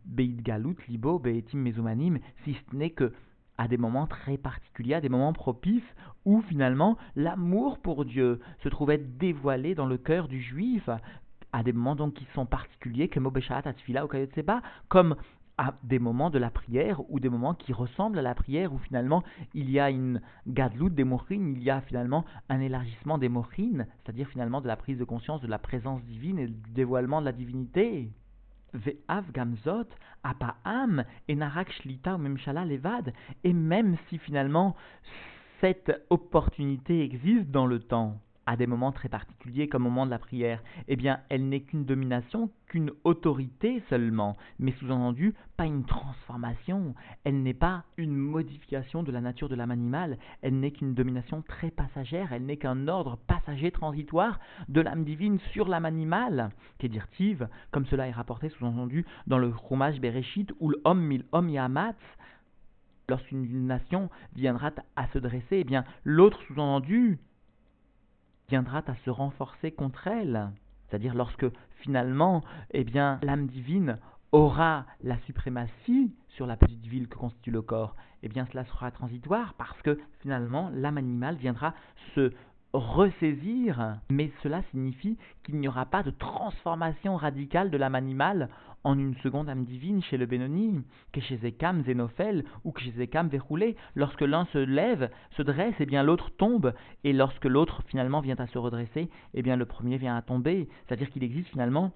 Beit 0.06 0.42
Galut 0.42 0.78
Libo 0.88 1.20
Beitim 1.20 1.60
Mezumanim, 1.60 2.20
si 2.44 2.54
ce 2.54 2.76
n'est 2.76 2.92
que 2.92 3.14
à 3.58 3.68
des 3.68 3.78
moments 3.78 4.08
très 4.08 4.38
particuliers, 4.38 4.96
à 4.96 5.02
des 5.02 5.10
moments 5.10 5.34
propices, 5.34 5.84
où 6.26 6.42
finalement 6.42 6.98
l'amour 7.16 7.80
pour 7.80 8.06
Dieu 8.06 8.40
se 8.64 8.70
trouvait 8.70 8.98
dévoilé 8.98 9.76
dans 9.76 9.86
le 9.86 9.98
cœur 9.98 10.28
du 10.28 10.42
juif, 10.42 10.90
à 11.54 11.64
des 11.64 11.74
moments 11.74 11.96
donc 11.96 12.14
qui 12.14 12.28
sont 12.34 12.46
particuliers, 12.46 13.10
comme 13.10 13.32
comme 14.90 15.16
à 15.58 15.74
des 15.84 15.98
moments 15.98 16.30
de 16.30 16.38
la 16.38 16.52
prière 16.52 17.02
ou 17.10 17.20
des 17.20 17.30
moments 17.30 17.56
qui 17.56 17.74
ressemblent 17.74 18.20
à 18.20 18.22
la 18.22 18.36
prière 18.36 18.74
où 18.74 18.78
finalement 18.78 19.24
il 19.56 19.72
y 19.72 19.80
a 19.80 19.90
une 19.90 20.22
gadlout 20.46 20.90
des 20.90 21.04
mochines, 21.04 21.48
il 21.48 21.64
y 21.64 21.72
a 21.72 21.82
finalement 21.82 22.26
un 22.50 22.60
élargissement 22.60 23.18
des 23.18 23.30
mochines, 23.30 23.88
c'est-à-dire 23.98 24.28
finalement 24.28 24.62
de 24.62 24.68
la 24.68 24.76
prise 24.76 25.00
de 25.00 25.04
conscience 25.04 25.42
de 25.42 25.48
la 25.48 25.58
présence 25.58 26.04
divine 26.04 26.38
et 26.38 26.48
du 26.48 26.72
dévoilement 26.74 27.22
de 27.22 27.26
la 27.26 27.32
divinité. 27.32 28.12
Apa'am, 30.24 31.04
et 31.28 31.36
narak 31.36 31.72
shlita 31.72 32.16
ou 32.16 32.18
memshala 32.18 32.66
levad. 32.66 33.14
Et 33.44 33.54
même 33.54 33.98
si 34.08 34.18
finalement 34.18 34.76
cette 35.62 35.92
opportunité 36.10 37.04
existe 37.04 37.50
dans 37.50 37.66
le 37.66 37.80
temps, 37.80 38.20
à 38.48 38.56
des 38.56 38.66
moments 38.66 38.94
très 38.94 39.10
particuliers 39.10 39.68
comme 39.68 39.86
au 39.86 39.90
moment 39.90 40.06
de 40.06 40.12
la 40.12 40.20
prière, 40.20 40.64
eh 40.88 40.96
bien, 40.96 41.20
elle 41.30 41.50
n'est 41.50 41.60
qu'une 41.60 41.86
domination, 41.86 42.50
qu'une 42.66 42.92
autorité 43.04 43.84
seulement, 43.90 44.38
mais 44.58 44.72
sous-entendu, 44.72 45.36
pas 45.58 45.66
une 45.66 45.84
transformation, 45.84 46.96
elle 47.26 47.44
n'est 47.44 47.54
pas 47.54 47.84
une 47.98 48.16
modification 48.16 49.04
de 49.04 49.12
la 49.12 49.20
nature 49.20 49.50
de 49.50 49.56
l'âme 49.56 49.72
animale, 49.72 50.18
elle 50.42 50.60
n'est 50.60 50.72
qu'une 50.72 50.94
domination 50.94 51.42
très 51.42 51.72
passagère, 51.72 52.32
elle 52.32 52.46
n'est 52.46 52.58
qu'un 52.58 52.88
ordre 52.88 53.20
passager 53.28 53.70
transitoire 53.70 54.40
de 54.70 54.80
l'âme 54.80 55.04
divine 55.04 55.40
sur 55.52 55.68
l'âme 55.68 55.86
animale, 55.86 56.50
est 56.82 56.90
comme 57.72 57.86
cela 57.88 58.08
est 58.08 58.12
rapporté 58.12 58.50
sous-entendu 58.50 59.06
dans 59.28 59.38
le 59.38 59.54
Chumash 59.68 60.00
Bereshit, 60.00 60.54
ou 60.62 60.70
l'homme 60.70 61.02
mil 61.02 61.26
homme 61.34 61.50
yamatz, 61.50 61.98
lorsqu'une 63.10 63.68
nation 63.68 64.10
viendra 64.36 64.72
à 64.96 65.08
se 65.08 65.20
dresser, 65.20 65.58
eh 65.60 65.64
bien, 65.64 65.84
l'autre 66.04 66.42
sous-entendu 66.48 67.20
viendra 68.50 68.82
à 68.88 68.96
se 69.04 69.10
renforcer 69.10 69.74
contre 69.74 70.08
elle. 70.08 70.52
C'est-à-dire 70.88 71.14
lorsque 71.14 71.46
finalement, 71.82 72.42
eh 72.72 72.86
bien, 72.86 73.20
l'âme 73.22 73.48
divine 73.48 73.98
aura 74.32 74.86
la 75.04 75.18
suprématie 75.26 76.16
sur 76.30 76.48
la 76.48 76.56
petite 76.56 76.86
ville 76.86 77.10
que 77.10 77.18
constitue 77.18 77.52
le 77.52 77.62
corps, 77.62 77.96
eh 78.24 78.30
bien 78.30 78.46
cela 78.52 78.64
sera 78.64 78.90
transitoire 78.92 79.54
parce 79.56 79.82
que 79.82 80.00
finalement 80.22 80.70
l'âme 80.74 80.98
animale 80.98 81.36
viendra 81.36 81.74
se 82.16 82.32
ressaisir, 82.78 83.98
mais 84.10 84.32
cela 84.44 84.62
signifie 84.72 85.18
qu'il 85.44 85.60
n'y 85.60 85.68
aura 85.68 85.86
pas 85.86 86.04
de 86.04 86.12
transformation 86.12 87.16
radicale 87.16 87.70
de 87.70 87.78
l'âme 87.78 87.96
animale 87.96 88.50
en 88.84 88.98
une 88.98 89.16
seconde 89.16 89.50
âme 89.50 89.66
divine 89.66 90.02
chez 90.02 90.18
le 90.18 90.26
Benoni, 90.26 90.82
que 91.12 91.20
chez 91.20 91.38
Zekam 91.38 91.84
Zénophel 91.84 92.46
ou 92.64 92.72
que 92.72 92.82
chez 92.82 92.92
Zekam 92.92 93.28
Verroulé. 93.28 93.76
Lorsque 93.96 94.22
l'un 94.22 94.46
se 94.46 94.60
lève, 94.60 95.10
se 95.32 95.42
dresse, 95.42 95.74
et 95.80 95.84
eh 95.84 95.86
bien 95.86 96.04
l'autre 96.04 96.30
tombe, 96.38 96.74
et 97.04 97.14
lorsque 97.14 97.46
l'autre 97.46 97.82
finalement 97.88 98.22
vient 98.22 98.38
à 98.38 98.48
se 98.48 98.58
redresser, 98.58 99.02
et 99.02 99.10
eh 99.34 99.42
bien 99.42 99.56
le 99.56 99.66
premier 99.66 99.98
vient 99.98 100.16
à 100.16 100.22
tomber. 100.22 100.70
C'est-à-dire 100.86 101.10
qu'il 101.10 101.24
existe 101.24 101.50
finalement 101.50 101.92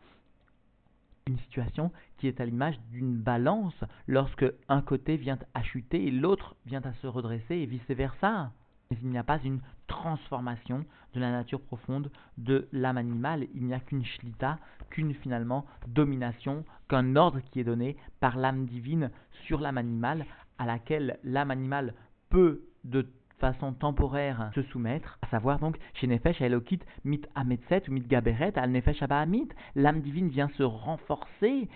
une 1.28 1.38
situation 1.40 1.92
qui 2.18 2.28
est 2.28 2.42
à 2.42 2.46
l'image 2.46 2.80
d'une 2.92 3.16
balance 3.16 3.80
lorsque 4.08 4.46
un 4.68 4.82
côté 4.82 5.18
vient 5.18 5.38
à 5.54 5.64
chuter 5.64 6.08
et 6.08 6.12
l'autre 6.12 6.56
vient 6.66 6.82
à 6.82 6.94
se 6.94 7.08
redresser 7.08 7.56
et 7.56 7.66
vice 7.66 7.82
versa 7.90 8.52
mais 8.92 8.98
il 9.02 9.10
n'y 9.10 9.18
a 9.18 9.24
pas 9.24 9.40
une 9.44 9.62
transformation 9.88 10.86
de 11.14 11.20
la 11.20 11.32
nature 11.32 11.62
profonde 11.62 12.12
de 12.38 12.68
l'âme 12.72 12.98
animale. 12.98 13.48
Il 13.56 13.66
n'y 13.66 13.74
a 13.74 13.80
qu'une 13.80 14.06
shlita, 14.06 14.60
qu'une 14.90 15.14
finalement 15.14 15.66
domination, 15.88 16.66
qu'un 16.90 17.16
ordre 17.16 17.40
qui 17.40 17.62
est 17.62 17.64
donné 17.64 17.96
par 18.20 18.38
l'âme 18.38 18.66
divine 18.66 19.10
sur 19.46 19.60
l'âme 19.60 19.78
animale, 19.78 20.26
à 20.58 20.66
laquelle 20.66 21.20
l'âme 21.24 21.52
animale 21.52 21.94
peut 22.30 22.62
de 22.84 23.08
façon 23.40 23.74
temporaire 23.74 24.52
se 24.54 24.62
soumettre, 24.62 25.18
à 25.24 25.28
savoir 25.28 25.58
donc 25.58 25.78
chez 25.96 26.06
Nefesh 26.06 26.42
Elokit 26.42 26.80
mit 27.04 27.22
Ametset 27.34 27.90
ou 27.90 27.92
mit 27.92 28.02
Gaberet 28.02 28.54
al 28.56 28.70
Nefesh 28.70 29.02
Abahamit, 29.02 29.50
l'âme 29.76 30.02
divine 30.02 30.30
vient 30.30 30.50
se 30.50 30.64
renforcer, 30.64 31.68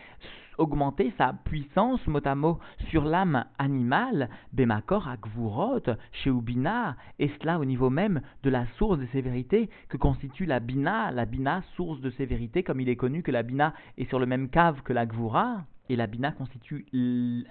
augmenter 0.58 1.14
sa 1.18 1.34
puissance 1.34 2.06
mot 2.08 2.26
à 2.26 2.36
mot 2.36 2.60
sur 2.90 3.06
l'âme 3.06 3.46
animale, 3.58 4.30
Bemakor 4.54 5.08
Akvurot, 5.08 5.82
chez 6.12 6.30
Ubina, 6.30 6.96
et 7.20 7.30
cela 7.40 7.60
au 7.60 7.66
niveau 7.66 7.90
même 7.90 8.22
de 8.44 8.50
la 8.50 8.66
source 8.78 9.00
de 9.00 9.06
sévérité 9.08 9.70
que 9.90 9.98
constitue 9.98 10.46
la 10.46 10.60
Bina, 10.60 11.12
la 11.12 11.26
Bina 11.26 11.64
source 11.76 12.02
de 12.02 12.10
sévérité, 12.12 12.64
comme 12.64 12.80
il 12.80 12.90
est 12.90 12.96
connu 12.96 13.24
que 13.24 13.32
la 13.32 13.44
Bina 13.44 13.74
est 13.98 14.08
sur 14.10 14.20
le 14.20 14.26
même 14.26 14.50
cave 14.50 14.82
que 14.84 14.94
la 14.94 15.06
Gvura, 15.06 15.66
et 15.90 15.96
la 15.96 16.08
Bina 16.08 16.32
constitue 16.32 16.86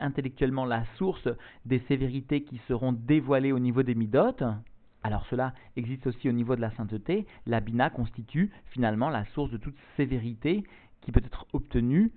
intellectuellement 0.00 0.64
la 0.64 0.84
source 0.96 1.28
des 1.64 1.78
sévérités 1.80 2.42
qui 2.42 2.60
seront 2.66 2.92
dévoilées 2.92 3.52
au 3.52 3.60
niveau 3.60 3.82
des 3.82 3.94
Midot. 3.94 4.42
Alors 5.02 5.26
cela 5.26 5.52
existe 5.76 6.06
aussi 6.06 6.28
au 6.28 6.32
niveau 6.32 6.56
de 6.56 6.60
la 6.60 6.72
sainteté. 6.72 7.26
La 7.46 7.60
Bina 7.60 7.90
constitue 7.90 8.50
finalement 8.70 9.10
la 9.10 9.24
source 9.26 9.50
de 9.50 9.58
toute 9.58 9.76
sévérité 9.96 10.64
qui 11.02 11.12
peut 11.12 11.22
être 11.24 11.46
obtenue 11.52 12.10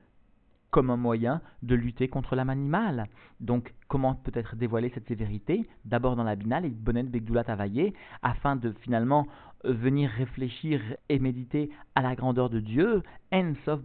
comme 0.71 0.89
un 0.89 0.97
moyen 0.97 1.41
de 1.63 1.75
lutter 1.75 2.07
contre 2.07 2.35
l'âme 2.35 2.49
animale. 2.49 3.07
Donc, 3.39 3.73
comment 3.87 4.15
peut 4.15 4.31
être 4.33 4.55
dévoilée 4.55 4.91
cette 4.93 5.07
sévérité? 5.07 5.67
D'abord 5.85 6.15
dans 6.15 6.23
la 6.23 6.35
Bina, 6.35 6.59
les 6.59 6.69
Bonet 6.69 7.03
Begdoulat 7.03 7.45
Tavaye, 7.45 7.93
afin 8.21 8.55
de 8.55 8.73
finalement 8.81 9.27
euh, 9.65 9.73
venir 9.73 10.09
réfléchir 10.09 10.81
et 11.09 11.19
méditer 11.19 11.69
à 11.95 12.01
la 12.01 12.15
grandeur 12.15 12.49
de 12.49 12.59
Dieu, 12.59 13.03
En 13.31 13.53
Sof 13.65 13.81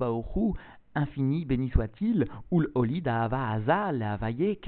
infini 0.94 1.44
béni 1.44 1.70
soit-il, 1.70 2.26
ou 2.50 2.62
oli 2.74 3.00
d'Ava 3.00 3.50
Aza, 3.50 3.92
l'Avaye, 3.92 4.58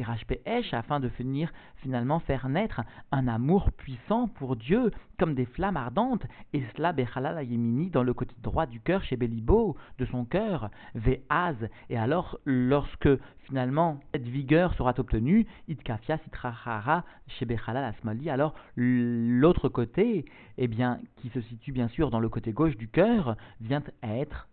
Esh, 0.46 0.74
afin 0.74 1.00
de 1.00 1.08
venir 1.08 1.52
finalement 1.76 2.20
faire 2.20 2.48
naître 2.48 2.82
un 3.12 3.28
amour 3.28 3.70
puissant 3.72 4.28
pour 4.28 4.56
Dieu, 4.56 4.90
comme 5.18 5.34
des 5.34 5.46
flammes 5.46 5.76
ardentes, 5.76 6.24
et 6.52 6.62
cela 6.76 6.92
Bechalal 6.92 7.44
Yemini 7.46 7.90
dans 7.90 8.02
le 8.02 8.14
côté 8.14 8.34
droit 8.42 8.66
du 8.66 8.80
cœur 8.80 9.02
chez 9.04 9.16
Bélibo, 9.16 9.76
de 9.98 10.06
son 10.06 10.24
cœur, 10.24 10.70
Ve'az, 10.94 11.56
et 11.90 11.98
alors 11.98 12.38
lorsque 12.44 13.08
finalement 13.46 14.00
cette 14.12 14.26
vigueur 14.26 14.74
sera 14.74 14.94
obtenue, 14.98 15.46
Itkafia 15.68 16.18
Sitrahara 16.18 17.04
chez 17.26 17.44
Bechalal 17.44 17.84
Asmali, 17.84 18.30
alors 18.30 18.54
l'autre 18.76 19.68
côté, 19.68 20.24
eh 20.58 20.68
bien, 20.68 21.00
qui 21.16 21.28
se 21.30 21.40
situe 21.42 21.72
bien 21.72 21.88
sûr 21.88 22.10
dans 22.10 22.20
le 22.20 22.28
côté 22.28 22.52
gauche 22.52 22.76
du 22.76 22.88
cœur, 22.88 23.36
vient 23.60 23.82
être 24.02 24.48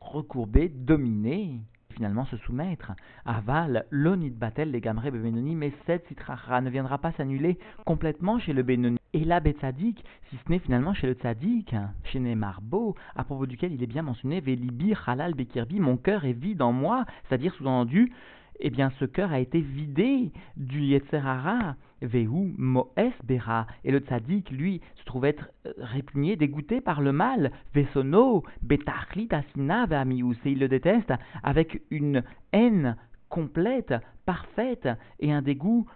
recourber, 0.00 0.68
dominer, 0.68 1.60
finalement 1.90 2.24
se 2.26 2.36
soumettre. 2.38 2.92
Aval, 3.24 3.86
l'onit 3.90 4.30
batel 4.30 4.70
les 4.70 4.80
gamré 4.80 5.10
benoni, 5.10 5.56
mais 5.56 5.72
cette 5.86 6.06
citrara 6.06 6.60
ne 6.60 6.70
viendra 6.70 6.98
pas 6.98 7.12
s'annuler 7.12 7.58
complètement 7.84 8.38
chez 8.38 8.52
le 8.52 8.62
benoni. 8.62 8.98
Et 9.14 9.24
la 9.24 9.40
betzadik, 9.40 10.04
si 10.28 10.36
ce 10.36 10.50
n'est 10.50 10.58
finalement 10.58 10.94
chez 10.94 11.06
le 11.06 11.14
tzadik, 11.14 11.74
chez 12.04 12.20
Nemarbo, 12.20 12.94
à 13.16 13.24
propos 13.24 13.46
duquel 13.46 13.72
il 13.72 13.82
est 13.82 13.86
bien 13.86 14.02
mentionné, 14.02 14.40
Velibi, 14.40 14.94
halal, 15.06 15.34
bekirbi, 15.34 15.80
mon 15.80 15.96
cœur 15.96 16.24
est 16.24 16.34
vide 16.34 16.62
en 16.62 16.72
moi, 16.72 17.04
c'est-à-dire 17.24 17.54
sous-entendu, 17.54 18.12
eh 18.60 18.70
bien 18.70 18.90
ce 18.98 19.04
cœur 19.04 19.32
a 19.32 19.40
été 19.40 19.60
vidé 19.60 20.30
du 20.56 20.82
Yetzerara, 20.82 21.76
Vehu 22.02 22.54
Moes 22.56 22.92
et 23.84 23.90
le 23.90 23.98
tzaddik, 23.98 24.50
lui, 24.50 24.80
se 24.96 25.04
trouve 25.04 25.24
être 25.24 25.50
euh, 25.66 25.72
répugné, 25.78 26.36
dégoûté 26.36 26.80
par 26.80 27.00
le 27.00 27.12
mal, 27.12 27.52
Vesono, 27.74 28.44
Betachlit 28.62 29.28
Asina 29.30 29.86
Veamius, 29.86 30.38
et 30.44 30.52
il 30.52 30.58
le 30.58 30.68
déteste 30.68 31.12
avec 31.42 31.82
une 31.90 32.22
haine 32.52 32.96
complète, 33.28 33.94
parfaite, 34.26 34.88
et 35.20 35.32
un 35.32 35.42
dégoût 35.42 35.86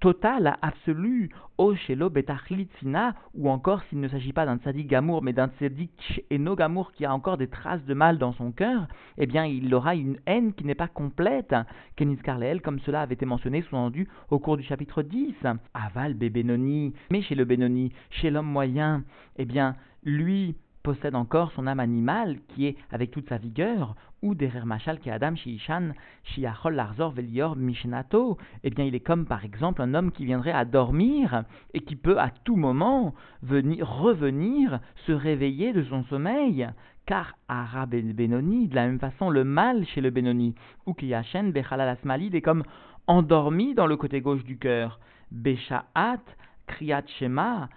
total, 0.00 0.56
absolu, 0.62 1.30
au 1.58 1.74
shelo 1.74 2.08
betachlitzina, 2.08 3.14
ou 3.34 3.50
encore 3.50 3.82
s'il 3.84 4.00
ne 4.00 4.08
s'agit 4.08 4.32
pas 4.32 4.46
d'un 4.46 4.58
tzadik 4.58 4.86
gamour, 4.86 5.22
mais 5.22 5.32
d'un 5.32 5.48
tzadik 5.48 6.24
eno 6.30 6.54
gamour 6.54 6.92
qui 6.92 7.04
a 7.04 7.12
encore 7.12 7.36
des 7.36 7.48
traces 7.48 7.84
de 7.84 7.94
mal 7.94 8.18
dans 8.18 8.32
son 8.32 8.52
cœur, 8.52 8.86
eh 9.16 9.26
bien 9.26 9.44
il 9.44 9.72
aura 9.74 9.94
une 9.94 10.18
haine 10.26 10.52
qui 10.52 10.64
n'est 10.64 10.74
pas 10.74 10.88
complète, 10.88 11.54
Kenis 11.96 12.18
Karleel, 12.18 12.60
comme 12.60 12.78
cela 12.80 13.02
avait 13.02 13.14
été 13.14 13.26
mentionné, 13.26 13.62
sous-entendu, 13.62 14.08
au 14.30 14.38
cours 14.38 14.56
du 14.56 14.62
chapitre 14.62 15.02
10. 15.02 15.34
Aval 15.74 16.14
Benoni, 16.14 16.94
mais 17.10 17.22
chez 17.22 17.34
le 17.34 17.44
Benoni, 17.44 17.92
chez 18.10 18.30
l'homme 18.30 18.46
moyen, 18.46 19.04
eh 19.36 19.44
bien 19.44 19.74
lui, 20.04 20.54
possède 20.82 21.14
encore 21.14 21.52
son 21.52 21.66
âme 21.66 21.80
animale 21.80 22.38
qui 22.48 22.66
est 22.66 22.76
avec 22.90 23.10
toute 23.10 23.28
sa 23.28 23.36
vigueur, 23.36 23.94
ou 24.22 24.34
derer 24.34 24.64
machal 24.64 24.98
qui 24.98 25.10
Adam 25.10 25.36
shiishan 25.36 25.92
shiachol 26.24 26.74
larzor 26.74 27.12
velior 27.12 27.56
mishenato, 27.56 28.38
eh 28.64 28.70
bien 28.70 28.84
il 28.84 28.94
est 28.94 29.00
comme 29.00 29.26
par 29.26 29.44
exemple 29.44 29.82
un 29.82 29.94
homme 29.94 30.12
qui 30.12 30.24
viendrait 30.24 30.52
à 30.52 30.64
dormir 30.64 31.44
et 31.74 31.80
qui 31.80 31.96
peut 31.96 32.18
à 32.18 32.30
tout 32.30 32.56
moment 32.56 33.14
venir 33.42 33.88
revenir 33.88 34.80
se 35.06 35.12
réveiller 35.12 35.72
de 35.72 35.82
son 35.84 36.04
sommeil. 36.04 36.68
Car 37.06 37.36
Ara 37.48 37.86
Benoni, 37.86 38.68
de 38.68 38.74
la 38.74 38.86
même 38.86 38.98
façon, 38.98 39.30
le 39.30 39.42
mal 39.42 39.86
chez 39.86 40.02
le 40.02 40.10
Benoni, 40.10 40.54
ou 40.84 40.92
Kiyashen 40.92 41.52
Bechalal 41.52 41.88
Asmalid 41.88 42.34
est 42.34 42.42
comme 42.42 42.64
endormi 43.06 43.74
dans 43.74 43.86
le 43.86 43.96
côté 43.96 44.20
gauche 44.20 44.44
du 44.44 44.58
cœur. 44.58 45.00
Beshaat 45.30 46.20
Kriyat 46.68 47.02
Shema 47.18 47.68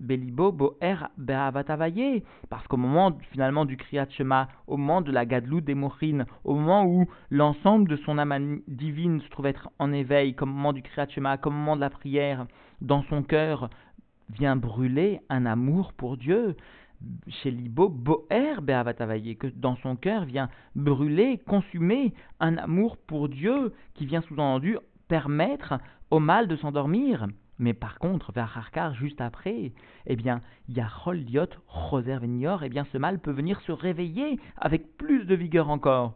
Belibo 0.00 0.52
Boer 0.52 1.08
Be'avatavaye. 1.16 2.22
Parce 2.50 2.66
qu'au 2.66 2.76
moment 2.76 3.16
finalement 3.32 3.64
du 3.64 3.76
Kriyat 3.76 4.08
Shema, 4.10 4.48
au 4.66 4.76
moment 4.76 5.00
de 5.00 5.10
la 5.10 5.24
Gadlou 5.24 5.60
des 5.60 5.74
Mourines, 5.74 6.26
au 6.44 6.54
moment 6.54 6.84
où 6.84 7.06
l'ensemble 7.30 7.88
de 7.88 7.96
son 7.96 8.18
âme 8.18 8.60
divine 8.68 9.20
se 9.22 9.28
trouve 9.30 9.46
être 9.46 9.70
en 9.78 9.92
éveil, 9.92 10.34
comme 10.34 10.50
moment 10.50 10.72
du 10.72 10.82
Kriyat 10.82 11.08
Shema, 11.08 11.38
comme 11.38 11.54
moment 11.54 11.76
de 11.76 11.80
la 11.80 11.90
prière, 11.90 12.46
dans 12.80 13.02
son 13.04 13.22
cœur 13.22 13.70
vient 14.30 14.56
brûler 14.56 15.20
un 15.30 15.46
amour 15.46 15.92
pour 15.92 16.16
Dieu. 16.16 16.56
Chez 17.28 17.50
Libo, 17.50 17.88
Boer 17.88 18.60
Be'avatavaye, 18.62 19.36
que 19.36 19.48
dans 19.48 19.76
son 19.76 19.96
cœur 19.96 20.24
vient 20.24 20.48
brûler, 20.74 21.38
consumer 21.46 22.14
un 22.40 22.56
amour 22.56 22.96
pour 22.96 23.28
Dieu 23.28 23.74
qui 23.94 24.06
vient 24.06 24.22
sous-entendu 24.22 24.78
permettre 25.08 25.74
au 26.10 26.18
mal 26.18 26.48
de 26.48 26.56
s'endormir. 26.56 27.26
Mais 27.58 27.72
par 27.72 27.98
contre, 27.98 28.32
vers 28.32 28.56
Harkar, 28.56 28.94
juste 28.94 29.20
après, 29.20 29.72
eh 30.06 30.16
bien, 30.16 30.42
Yachol 30.68 31.24
Diot, 31.24 31.48
Roser 31.68 32.18
Venior, 32.18 32.62
eh 32.62 32.68
bien, 32.68 32.84
ce 32.92 32.98
mal 32.98 33.18
peut 33.18 33.30
venir 33.30 33.60
se 33.62 33.72
réveiller 33.72 34.38
avec 34.56 34.96
plus 34.96 35.24
de 35.24 35.34
vigueur 35.34 35.70
encore. 35.70 36.14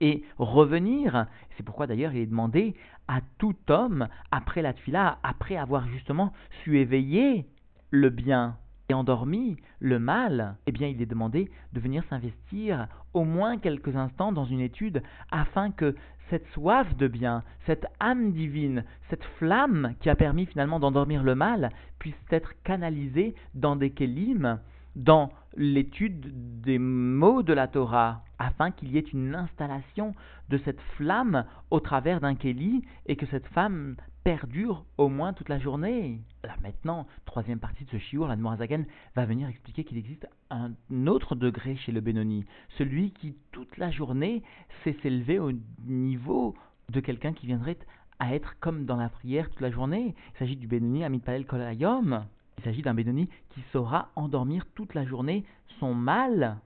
Et 0.00 0.24
revenir, 0.38 1.26
c'est 1.56 1.62
pourquoi 1.62 1.86
d'ailleurs 1.86 2.12
il 2.12 2.20
est 2.20 2.26
demandé 2.26 2.74
à 3.08 3.20
tout 3.38 3.56
homme, 3.68 4.08
après 4.30 4.62
la 4.62 4.72
tuila, 4.72 5.18
après 5.22 5.56
avoir 5.56 5.86
justement 5.88 6.32
su 6.62 6.78
éveiller 6.78 7.46
le 7.90 8.10
bien 8.10 8.56
et 8.88 8.94
endormi 8.94 9.56
le 9.80 9.98
mal, 9.98 10.56
eh 10.66 10.72
bien 10.72 10.88
il 10.88 11.00
est 11.00 11.06
demandé 11.06 11.50
de 11.72 11.80
venir 11.80 12.04
s'investir 12.10 12.86
au 13.12 13.24
moins 13.24 13.58
quelques 13.58 13.96
instants 13.96 14.32
dans 14.32 14.44
une 14.44 14.60
étude 14.60 15.02
afin 15.30 15.70
que 15.70 15.94
cette 16.30 16.46
soif 16.48 16.96
de 16.96 17.06
bien, 17.06 17.42
cette 17.66 17.86
âme 18.00 18.32
divine, 18.32 18.84
cette 19.10 19.24
flamme 19.38 19.94
qui 20.00 20.10
a 20.10 20.16
permis 20.16 20.46
finalement 20.46 20.80
d'endormir 20.80 21.22
le 21.22 21.34
mal 21.34 21.70
puisse 21.98 22.14
être 22.30 22.52
canalisée 22.62 23.34
dans 23.54 23.76
des 23.76 23.90
kélim, 23.90 24.58
dans 24.96 25.30
l'étude 25.56 26.60
des 26.60 26.78
mots 26.78 27.42
de 27.42 27.52
la 27.52 27.68
Torah, 27.68 28.22
afin 28.38 28.70
qu'il 28.70 28.90
y 28.90 28.98
ait 28.98 29.00
une 29.00 29.34
installation 29.34 30.14
de 30.48 30.58
cette 30.58 30.80
flamme 30.96 31.44
au 31.70 31.80
travers 31.80 32.20
d'un 32.20 32.34
kéli 32.34 32.84
et 33.06 33.16
que 33.16 33.26
cette 33.26 33.46
femme 33.48 33.96
perdure 34.24 34.84
au 34.96 35.08
moins 35.08 35.34
toute 35.34 35.48
la 35.48 35.58
journée. 35.58 36.20
Là 36.42 36.54
maintenant, 36.62 37.06
troisième 37.26 37.58
partie 37.58 37.84
de 37.84 37.90
ce 37.90 37.98
shiur, 37.98 38.26
la 38.26 38.36
Zagen 38.56 38.86
va 39.14 39.26
venir 39.26 39.48
expliquer 39.48 39.84
qu'il 39.84 39.98
existe 39.98 40.26
un 40.50 40.72
autre 41.06 41.34
degré 41.34 41.76
chez 41.76 41.92
le 41.92 42.00
Benoni, 42.00 42.44
celui 42.78 43.12
qui 43.12 43.36
toute 43.52 43.76
la 43.76 43.90
journée 43.90 44.42
sait 44.82 44.96
s'élever 45.02 45.38
au 45.38 45.52
niveau 45.86 46.54
de 46.88 47.00
quelqu'un 47.00 47.32
qui 47.32 47.46
viendrait 47.46 47.78
à 48.18 48.34
être 48.34 48.58
comme 48.60 48.86
dans 48.86 48.96
la 48.96 49.08
prière 49.08 49.50
toute 49.50 49.60
la 49.60 49.70
journée. 49.70 50.14
Il 50.34 50.38
s'agit 50.38 50.56
du 50.56 50.66
Benoni 50.66 51.04
Amit 51.04 51.20
Palel 51.20 51.46
Kolayom. 51.46 52.24
Il 52.58 52.64
s'agit 52.64 52.82
d'un 52.82 52.94
Benoni 52.94 53.28
qui 53.50 53.62
saura 53.72 54.10
endormir 54.16 54.64
toute 54.74 54.94
la 54.94 55.04
journée 55.04 55.44
son 55.80 55.94
mal. 55.94 56.58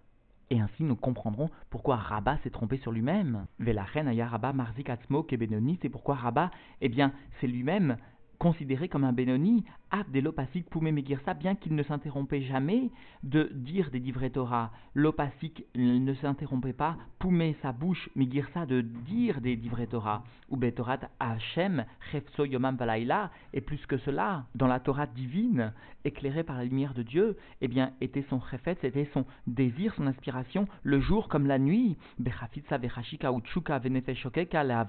Et 0.50 0.60
ainsi 0.60 0.82
nous 0.82 0.96
comprendrons 0.96 1.50
pourquoi 1.70 1.96
Rabat 1.96 2.38
s'est 2.42 2.50
trompé 2.50 2.78
sur 2.78 2.92
lui-même. 2.92 3.46
Velachen 3.58 4.08
aya 4.08 4.26
Rabat 4.26 4.52
marzik 4.52 4.88
atzmo 4.88 5.22
ke 5.22 5.36
Benoni, 5.36 5.78
c'est 5.82 5.90
pourquoi 5.90 6.14
Rabat, 6.14 6.50
eh 6.80 6.88
bien, 6.88 7.12
c'est 7.40 7.46
lui-même 7.46 7.96
considéré 8.38 8.88
comme 8.88 9.04
un 9.04 9.12
Benoni, 9.12 9.64
Abdelopasik 9.90 10.68
Poumé 10.68 10.92
Megirsa, 10.92 11.34
bien 11.34 11.54
qu'il 11.54 11.74
ne 11.74 11.82
s'interrompait 11.82 12.42
jamais 12.42 12.90
de 13.22 13.50
dire 13.52 13.90
des 13.90 14.00
divrei 14.00 14.30
Torah. 14.30 14.70
L'opasik 14.94 15.64
ne 15.74 16.14
s'interrompait 16.14 16.72
pas, 16.72 16.96
Poumé 17.18 17.56
sa 17.62 17.72
bouche, 17.72 18.08
Megirsa 18.14 18.66
de 18.66 18.80
dire 18.80 19.40
des 19.40 19.56
divrei 19.56 19.86
Torah. 19.86 20.24
Ou 20.50 20.56
Betorat 20.56 21.00
Hashem, 21.20 21.84
Chefso 22.12 22.44
Yomam 22.44 22.78
et 23.52 23.60
plus 23.60 23.84
que 23.86 23.98
cela, 23.98 24.46
dans 24.54 24.66
la 24.66 24.80
Torah 24.80 25.06
divine, 25.06 25.72
éclairée 26.04 26.44
par 26.44 26.56
la 26.56 26.64
lumière 26.64 26.94
de 26.94 27.02
Dieu, 27.02 27.36
eh 27.60 27.68
bien, 27.68 27.92
était 28.00 28.24
son 28.30 28.40
chefet, 28.40 28.76
c'était 28.80 29.08
son 29.12 29.24
désir, 29.46 29.94
son 29.94 30.06
inspiration, 30.06 30.68
le 30.82 31.00
jour 31.00 31.28
comme 31.28 31.46
la 31.46 31.58
nuit. 31.58 31.96
Uchuka 32.18 33.78
Venefeshokeka 33.78 34.86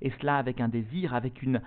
Et 0.00 0.10
cela 0.20 0.36
avec 0.38 0.60
un 0.60 0.68
désir, 0.68 1.14
avec 1.14 1.42
une 1.42 1.60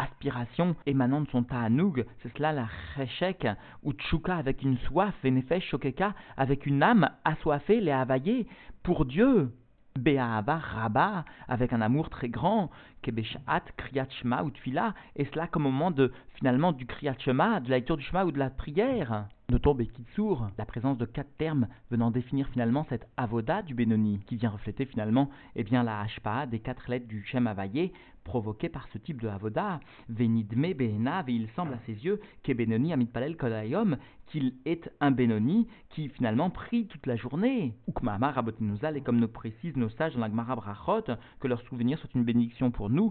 aspiration 0.00 0.74
émanant 0.86 1.20
de 1.20 1.28
son 1.28 1.42
ta'anoug, 1.42 2.04
c'est 2.22 2.36
cela 2.36 2.52
la 2.52 2.66
cheshek, 2.96 3.46
ou 3.82 3.92
tchouka 3.92 4.36
avec 4.36 4.62
une 4.62 4.78
soif, 4.78 5.14
nefesh 5.22 5.68
shokeka 5.68 6.14
avec 6.36 6.66
une 6.66 6.82
âme 6.82 7.10
assoiffée, 7.24 7.80
les 7.80 7.90
havaillée, 7.90 8.46
pour 8.82 9.04
Dieu. 9.04 9.52
Be'ahava 9.98 10.56
Rabba, 10.56 11.24
avec 11.48 11.72
un 11.72 11.80
amour 11.80 12.10
très 12.10 12.28
grand, 12.28 12.70
Kebeshat, 13.02 13.62
Kriyat 13.76 14.08
Shema 14.08 14.44
ou 14.44 14.50
Tfila, 14.50 14.94
et 15.16 15.24
cela 15.26 15.48
comme 15.48 15.66
au 15.66 15.70
moment 15.70 15.90
de, 15.90 16.12
finalement, 16.34 16.72
du 16.72 16.86
Kriyat 16.86 17.18
Shema, 17.18 17.58
de 17.58 17.70
la 17.70 17.78
lecture 17.78 17.96
du 17.96 18.04
Shema 18.04 18.24
ou 18.24 18.30
de 18.30 18.38
la 18.38 18.50
prière. 18.50 19.26
Notons 19.50 19.74
Bekitsour, 19.74 20.48
la 20.58 20.64
présence 20.64 20.96
de 20.96 21.06
quatre 21.06 21.36
termes 21.36 21.66
venant 21.90 22.12
définir 22.12 22.48
finalement 22.50 22.86
cette 22.88 23.08
avoda 23.16 23.62
du 23.62 23.74
Benoni, 23.74 24.20
qui 24.26 24.36
vient 24.36 24.50
refléter 24.50 24.86
finalement 24.86 25.28
eh 25.56 25.64
bien, 25.64 25.82
la 25.82 26.00
hashpa 26.00 26.46
des 26.46 26.60
quatre 26.60 26.88
lettres 26.88 27.08
du 27.08 27.24
Shem 27.24 27.48
Avaye, 27.48 27.92
provoquée 28.24 28.68
par 28.68 28.88
ce 28.92 28.98
type 28.98 29.20
de 29.20 29.28
avoda. 29.28 29.80
Venidme 30.08 30.72
Behenav, 30.74 31.28
et 31.28 31.32
il 31.32 31.48
semble 31.56 31.74
à 31.74 31.78
ses 31.86 32.04
yeux 32.04 32.20
qu'Ebenoni 32.42 32.92
Amitpalel 32.92 33.36
Kodayom, 33.36 33.96
qu'il 34.26 34.54
est 34.64 34.90
un 35.00 35.10
Benoni 35.10 35.66
qui 35.88 36.08
finalement 36.08 36.50
prie 36.50 36.86
toute 36.86 37.06
la 37.06 37.16
journée. 37.16 37.74
Ukmama 37.88 38.30
Rabotinuzal, 38.30 38.96
et 38.96 39.00
comme 39.00 39.18
nous 39.18 39.28
précisent 39.28 39.76
nos 39.76 39.88
sages 39.88 40.14
dans 40.14 40.20
la 40.20 40.28
Gemara 40.28 40.54
Brachot, 40.54 41.14
que 41.40 41.48
leur 41.48 41.60
souvenir 41.62 41.98
soit 41.98 42.14
une 42.14 42.24
bénédiction 42.24 42.70
pour 42.70 42.90
nous, 42.90 43.10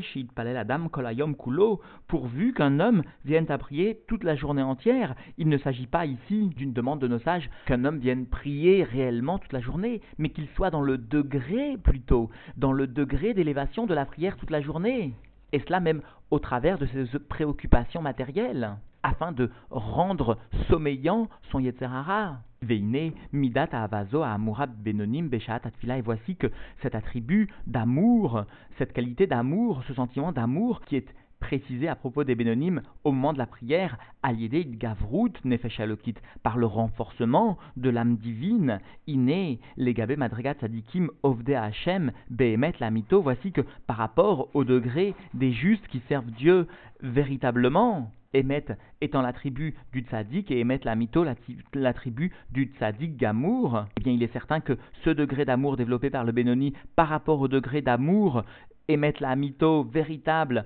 Shit 0.00 0.32
Palel 0.32 0.56
Adam 0.56 0.88
Kolayom 0.88 1.34
Kulo, 1.34 1.80
pourvu 2.08 2.54
qu'un 2.54 2.80
homme 2.80 3.02
vienne 3.24 3.50
à 3.50 3.58
prier 3.58 4.02
toute 4.08 4.24
la 4.24 4.34
journée 4.34 4.62
entière. 4.62 5.14
Il 5.36 5.48
ne 5.48 5.58
s'agit 5.58 5.86
pas 5.86 6.06
ici 6.06 6.48
d'une 6.56 6.72
demande 6.72 7.00
de 7.00 7.08
nos 7.08 7.18
sages 7.18 7.50
qu'un 7.66 7.84
homme 7.84 7.98
vienne 7.98 8.26
prier 8.26 8.84
réellement 8.84 9.38
toute 9.38 9.52
la 9.52 9.60
journée, 9.60 10.00
mais 10.18 10.30
qu'il 10.30 10.48
soit 10.56 10.70
dans 10.70 10.80
le 10.80 10.96
degré 10.98 11.76
plutôt, 11.76 12.30
dans 12.56 12.72
le 12.72 12.86
degré 12.86 13.34
d'élévation 13.34 13.86
de 13.86 13.94
la 13.94 14.06
toute 14.38 14.50
la 14.50 14.60
journée. 14.60 15.14
Et 15.52 15.60
cela 15.60 15.80
même 15.80 16.02
au 16.30 16.38
travers 16.38 16.78
de 16.78 16.86
ses 16.86 17.18
préoccupations 17.18 18.02
matérielles, 18.02 18.76
afin 19.02 19.32
de 19.32 19.50
rendre 19.70 20.38
sommeillant 20.68 21.28
son 21.50 21.58
Yetzerara. 21.58 22.38
Veine, 22.62 23.12
Midat 23.32 23.70
Avazo 23.72 24.22
Amurab 24.22 24.70
Benonim 24.82 25.28
Beshat 25.28 25.60
Atfila. 25.64 25.98
Et 25.98 26.02
voici 26.02 26.36
que 26.36 26.46
cet 26.80 26.94
attribut 26.94 27.52
d'amour, 27.66 28.44
cette 28.78 28.92
qualité 28.92 29.26
d'amour, 29.26 29.82
ce 29.88 29.94
sentiment 29.94 30.30
d'amour 30.30 30.80
qui 30.82 30.94
est 30.94 31.08
précisé 31.42 31.88
à 31.88 31.96
propos 31.96 32.22
des 32.22 32.36
bénonymes 32.36 32.82
au 33.02 33.10
moment 33.10 33.32
de 33.32 33.38
la 33.38 33.46
prière, 33.46 33.98
Aliédé 34.22 34.64
Gavrut 34.64 35.32
Nefeshalokit, 35.44 36.14
par 36.44 36.56
le 36.56 36.66
renforcement 36.66 37.58
de 37.76 37.90
l'âme 37.90 38.16
divine, 38.16 38.78
Iné, 39.08 39.58
Legabé 39.76 40.16
Madrigat 40.16 40.54
Sadikim 40.60 41.10
Ovde 41.24 41.50
Hashem, 41.50 42.12
Behemet 42.30 42.74
Lamito, 42.78 43.20
voici 43.20 43.50
que 43.50 43.62
par 43.86 43.96
rapport 43.96 44.48
au 44.54 44.64
degré 44.64 45.14
des 45.34 45.52
justes 45.52 45.86
qui 45.88 46.00
servent 46.08 46.30
Dieu 46.30 46.68
véritablement, 47.02 48.12
Emet 48.34 48.64
étant 49.00 49.20
l'attribut 49.20 49.74
du 49.92 50.00
tzaddik 50.00 50.50
et 50.50 50.60
Emet 50.60 50.80
la 50.84 50.94
mytho 50.94 51.24
l'attribut 51.74 52.32
du 52.50 52.72
tzaddik 52.78 53.16
gamour, 53.16 53.84
eh 53.98 54.00
bien 54.00 54.12
il 54.12 54.22
est 54.22 54.32
certain 54.32 54.60
que 54.60 54.78
ce 55.04 55.10
degré 55.10 55.44
d'amour 55.44 55.76
développé 55.76 56.08
par 56.08 56.24
le 56.24 56.32
Benoni 56.32 56.72
par 56.96 57.08
rapport 57.08 57.40
au 57.40 57.48
degré 57.48 57.82
d'amour 57.82 58.44
émettre 58.88 59.22
la 59.22 59.36
mytho 59.36 59.84
véritable 59.84 60.64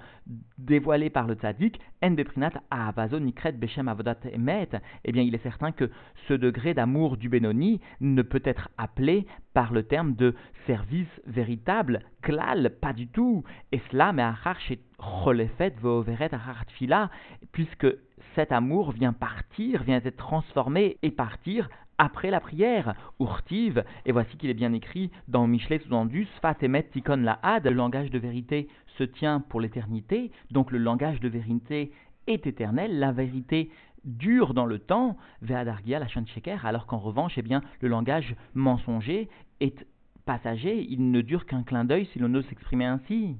dévoilée 0.59 1.11
par 1.11 1.27
le 1.27 1.35
tzaddik, 1.35 1.81
en 2.03 2.11
beprinat 2.13 2.53
avazo 2.71 3.19
nikret 3.21 3.53
beshem 3.53 3.89
avodat 3.89 4.19
emet, 4.33 4.69
eh 5.05 5.13
bien 5.13 5.23
il 5.23 5.35
est 5.35 5.43
certain 5.43 5.73
que 5.73 5.91
ce 6.29 6.35
degré 6.35 6.75
d'amour 6.75 7.17
du 7.17 7.29
Benoni 7.29 7.81
ne 8.01 8.23
peut 8.23 8.43
être 8.45 8.69
appelé 8.79 9.27
par 9.55 9.73
le 9.73 9.85
terme 9.85 10.15
de 10.15 10.35
service 10.67 11.21
véritable, 11.27 12.01
klal, 12.23 12.75
pas 12.81 12.93
du 12.93 13.07
tout, 13.09 13.45
et 13.73 13.81
cela, 13.91 14.13
mais 14.13 14.25
chez 14.67 14.81
cholefet 14.99 15.75
veoveret 15.81 16.31
fila, 16.69 17.11
puisque 17.53 17.87
cet 18.35 18.53
amour 18.53 18.93
vient 18.93 19.13
partir, 19.13 19.83
vient 19.83 20.01
être 20.05 20.17
transformé 20.17 20.99
et 21.03 21.11
partir 21.11 21.69
après 21.99 22.31
la 22.31 22.41
prière, 22.41 22.95
urtive, 23.21 23.85
et 24.05 24.13
voici 24.13 24.37
qu'il 24.37 24.51
est 24.51 24.55
bien 24.55 24.73
écrit 24.73 25.11
dans 25.29 25.47
Michelet 25.47 25.79
sous-endu, 25.81 26.27
Sfat 26.37 26.57
emet 26.63 26.85
tikon 26.85 27.17
la 27.17 27.39
had, 27.43 27.65
le 27.65 27.71
langage 27.71 28.11
de 28.11 28.19
vérité 28.19 28.69
se 28.99 29.05
tient 29.05 29.41
pour 29.41 29.61
l'éternité, 29.61 30.31
donc 30.51 30.71
le 30.71 30.79
langage 30.79 31.21
de 31.21 31.29
vérité 31.29 31.93
est 32.27 32.47
éternel, 32.47 32.99
la 32.99 33.13
vérité 33.13 33.71
dure 34.05 34.55
dans 34.55 34.67
le 34.67 34.79
temps, 34.79 35.17
Veadargia 35.43 35.99
la 35.99 36.07
sheker, 36.07 36.65
alors 36.65 36.87
qu'en 36.87 36.99
revanche, 36.99 37.37
eh 37.37 37.43
bien, 37.43 37.63
le 37.81 37.89
langage 37.89 38.37
mensonger 38.55 39.29
est 39.61 39.87
passager, 40.25 40.87
il 40.89 41.11
ne 41.11 41.21
dure 41.21 41.47
qu'un 41.47 41.63
clin 41.63 41.85
d'œil 41.85 42.07
si 42.13 42.19
l'on 42.19 42.35
ose 42.35 42.47
s'exprimer 42.47 42.85
ainsi. 42.85 43.37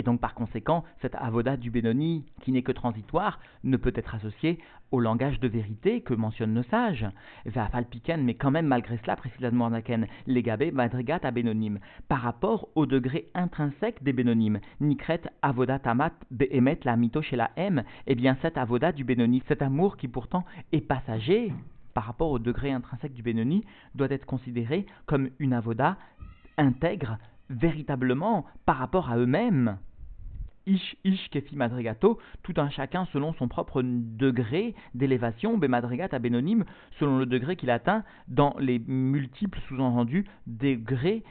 Et 0.00 0.04
donc 0.04 0.20
par 0.20 0.34
conséquent, 0.34 0.84
cette 1.02 1.16
avoda 1.16 1.56
du 1.56 1.70
Benoni, 1.70 2.24
qui 2.40 2.52
n'est 2.52 2.62
que 2.62 2.72
transitoire, 2.72 3.40
ne 3.64 3.76
peut 3.76 3.92
être 3.96 4.14
associée 4.14 4.58
au 4.90 5.00
langage 5.00 5.40
de 5.40 5.48
vérité 5.48 6.00
que 6.00 6.14
mentionnent 6.14 6.54
nos 6.54 6.62
sages. 6.62 7.06
Falpiken, 7.52 8.22
mais 8.22 8.34
quand 8.34 8.50
même 8.50 8.66
malgré 8.66 8.96
cela, 8.98 9.16
précise 9.16 9.40
la 9.40 9.50
les 10.26 10.42
gabé 10.42 10.70
madrigat 10.70 11.20
à 11.22 11.30
Benonim, 11.30 11.78
par 12.08 12.20
rapport 12.20 12.68
au 12.74 12.86
degré 12.86 13.28
intrinsèque 13.34 14.02
des 14.02 14.12
Bénonymes, 14.12 14.60
Nikret 14.80 15.22
avoda 15.42 15.78
tamat 15.78 16.12
behemet 16.30 16.78
la 16.84 16.96
mito 16.96 17.20
chez 17.20 17.36
la 17.36 17.50
M, 17.56 17.80
et 18.06 18.12
eh 18.12 18.14
bien 18.14 18.36
cette 18.40 18.56
avoda 18.56 18.92
du 18.92 19.04
Benoni, 19.04 19.42
cet 19.48 19.62
amour 19.62 19.96
qui 19.96 20.08
pourtant 20.08 20.44
est 20.72 20.80
passager, 20.80 21.52
par 21.92 22.04
rapport 22.04 22.30
au 22.30 22.38
degré 22.38 22.70
intrinsèque 22.70 23.14
du 23.14 23.22
Benoni, 23.22 23.64
doit 23.94 24.10
être 24.10 24.26
considéré 24.26 24.86
comme 25.06 25.30
une 25.38 25.52
avoda 25.52 25.96
intègre 26.56 27.18
véritablement 27.50 28.46
par 28.66 28.76
rapport 28.76 29.10
à 29.10 29.18
eux-mêmes 29.18 29.78
ish 30.68 30.96
ish 31.04 31.30
kefi 31.30 31.56
madrigato, 31.56 32.18
tout 32.42 32.54
un 32.58 32.68
chacun 32.68 33.06
selon 33.06 33.32
son 33.32 33.48
propre 33.48 33.82
degré 33.82 34.74
d'élévation, 34.94 35.56
be 35.58 35.64
madrigat 35.64 36.08
à 36.12 36.18
selon 36.98 37.18
le 37.18 37.26
degré 37.26 37.56
qu'il 37.56 37.70
atteint 37.70 38.04
dans 38.28 38.54
les 38.58 38.78
multiples 38.78 39.60
sous-entendus 39.68 40.26
degrés 40.46 41.24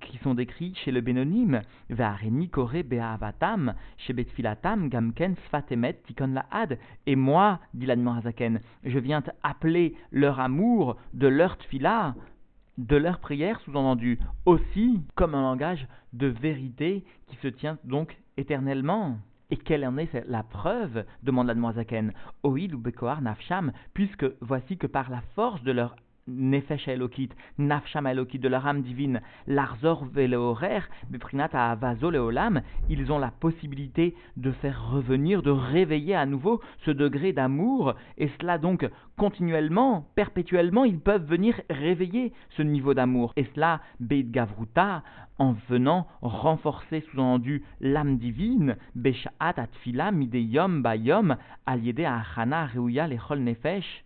qui 0.00 0.16
sont 0.18 0.34
décrits 0.34 0.74
chez 0.76 0.92
le 0.92 1.02
Bénonim, 1.02 1.60
Ve'areni 1.90 2.48
kore 2.48 2.84
be'avatam, 2.84 3.74
chez 3.98 4.14
Betfilatam, 4.14 4.88
gamken 4.88 5.36
sfatemet 5.46 6.00
tikon 6.06 6.28
la'ad. 6.28 6.78
Et 7.06 7.16
moi, 7.16 7.60
dit 7.74 7.84
l'Admorazaken, 7.84 8.60
je 8.84 8.98
viens 8.98 9.22
appeler 9.42 9.94
leur 10.10 10.40
amour 10.40 10.96
de 11.12 11.26
leur 11.26 11.58
tfila, 11.58 12.14
de 12.78 12.96
leur 12.96 13.18
prière, 13.18 13.60
sous-entendu, 13.60 14.18
aussi 14.46 15.00
comme 15.14 15.34
un 15.34 15.42
langage 15.42 15.86
de 16.12 16.26
vérité 16.26 17.04
qui 17.28 17.36
se 17.36 17.48
tient 17.48 17.78
donc 17.84 18.16
éternellement. 18.36 19.18
Et 19.50 19.56
quelle 19.56 19.86
en 19.86 19.98
est 19.98 20.24
la 20.26 20.42
preuve? 20.42 21.04
demande 21.22 21.46
l'Admorazaken. 21.46 22.12
Oïd 22.42 22.74
ou 22.74 22.78
Bekoar 22.78 23.22
Nafsham, 23.22 23.72
puisque 23.92 24.26
voici 24.40 24.76
que 24.76 24.86
par 24.86 25.10
la 25.10 25.20
force 25.34 25.62
de 25.62 25.72
leur 25.72 25.94
Nefesh 26.26 26.88
Elokit, 26.88 27.30
Nafsham 27.58 28.06
Elokit, 28.06 28.38
de 28.38 28.48
leur 28.48 28.66
âme 28.66 28.82
divine, 28.82 29.20
Larzor 29.46 30.06
Veleorer, 30.06 30.80
Beprinat 31.10 31.50
Avazo 31.52 32.10
Leolam, 32.10 32.62
ils 32.88 33.12
ont 33.12 33.18
la 33.18 33.30
possibilité 33.30 34.14
de 34.36 34.50
faire 34.52 34.90
revenir, 34.90 35.42
de 35.42 35.50
réveiller 35.50 36.14
à 36.14 36.26
nouveau 36.26 36.60
ce 36.84 36.90
degré 36.90 37.32
d'amour, 37.32 37.94
et 38.16 38.30
cela 38.40 38.58
donc 38.58 38.88
continuellement, 39.16 40.06
perpétuellement, 40.14 40.84
ils 40.84 40.98
peuvent 40.98 41.26
venir 41.26 41.60
réveiller 41.70 42.32
ce 42.56 42.62
niveau 42.62 42.94
d'amour. 42.94 43.32
Et 43.36 43.44
cela, 43.54 43.80
Beit 44.00 44.24
Gavruta, 44.30 45.02
en 45.38 45.54
venant 45.68 46.06
renforcer 46.22 47.00
sous-entendu 47.10 47.64
l'âme 47.80 48.18
divine, 48.18 48.76
Beshaat 48.94 49.32
Atfila 49.56 50.10
Mideyom 50.10 50.80
Bayom, 50.80 51.36
Aliede 51.66 52.00
Achana 52.00 52.66
Reuya 52.66 53.06
Lechol 53.06 53.40
Nefesh. 53.40 54.04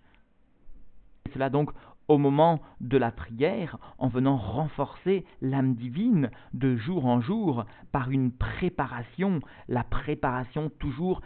Cela 1.35 1.51
donc 1.51 1.71
au 2.09 2.19
moment 2.19 2.61
de 2.81 2.97
la 2.97 3.11
prière 3.11 3.79
en 3.99 4.09
venant 4.09 4.37
renforcer 4.37 5.25
l'âme 5.43 5.75
divine 5.75 6.31
de 6.55 6.77
jour 6.77 7.07
en 7.07 7.21
jour 7.21 7.65
par 7.93 8.11
une 8.11 8.33
préparation, 8.33 9.41
la 9.69 9.85
préparation 9.85 10.71
toujours 10.79 11.21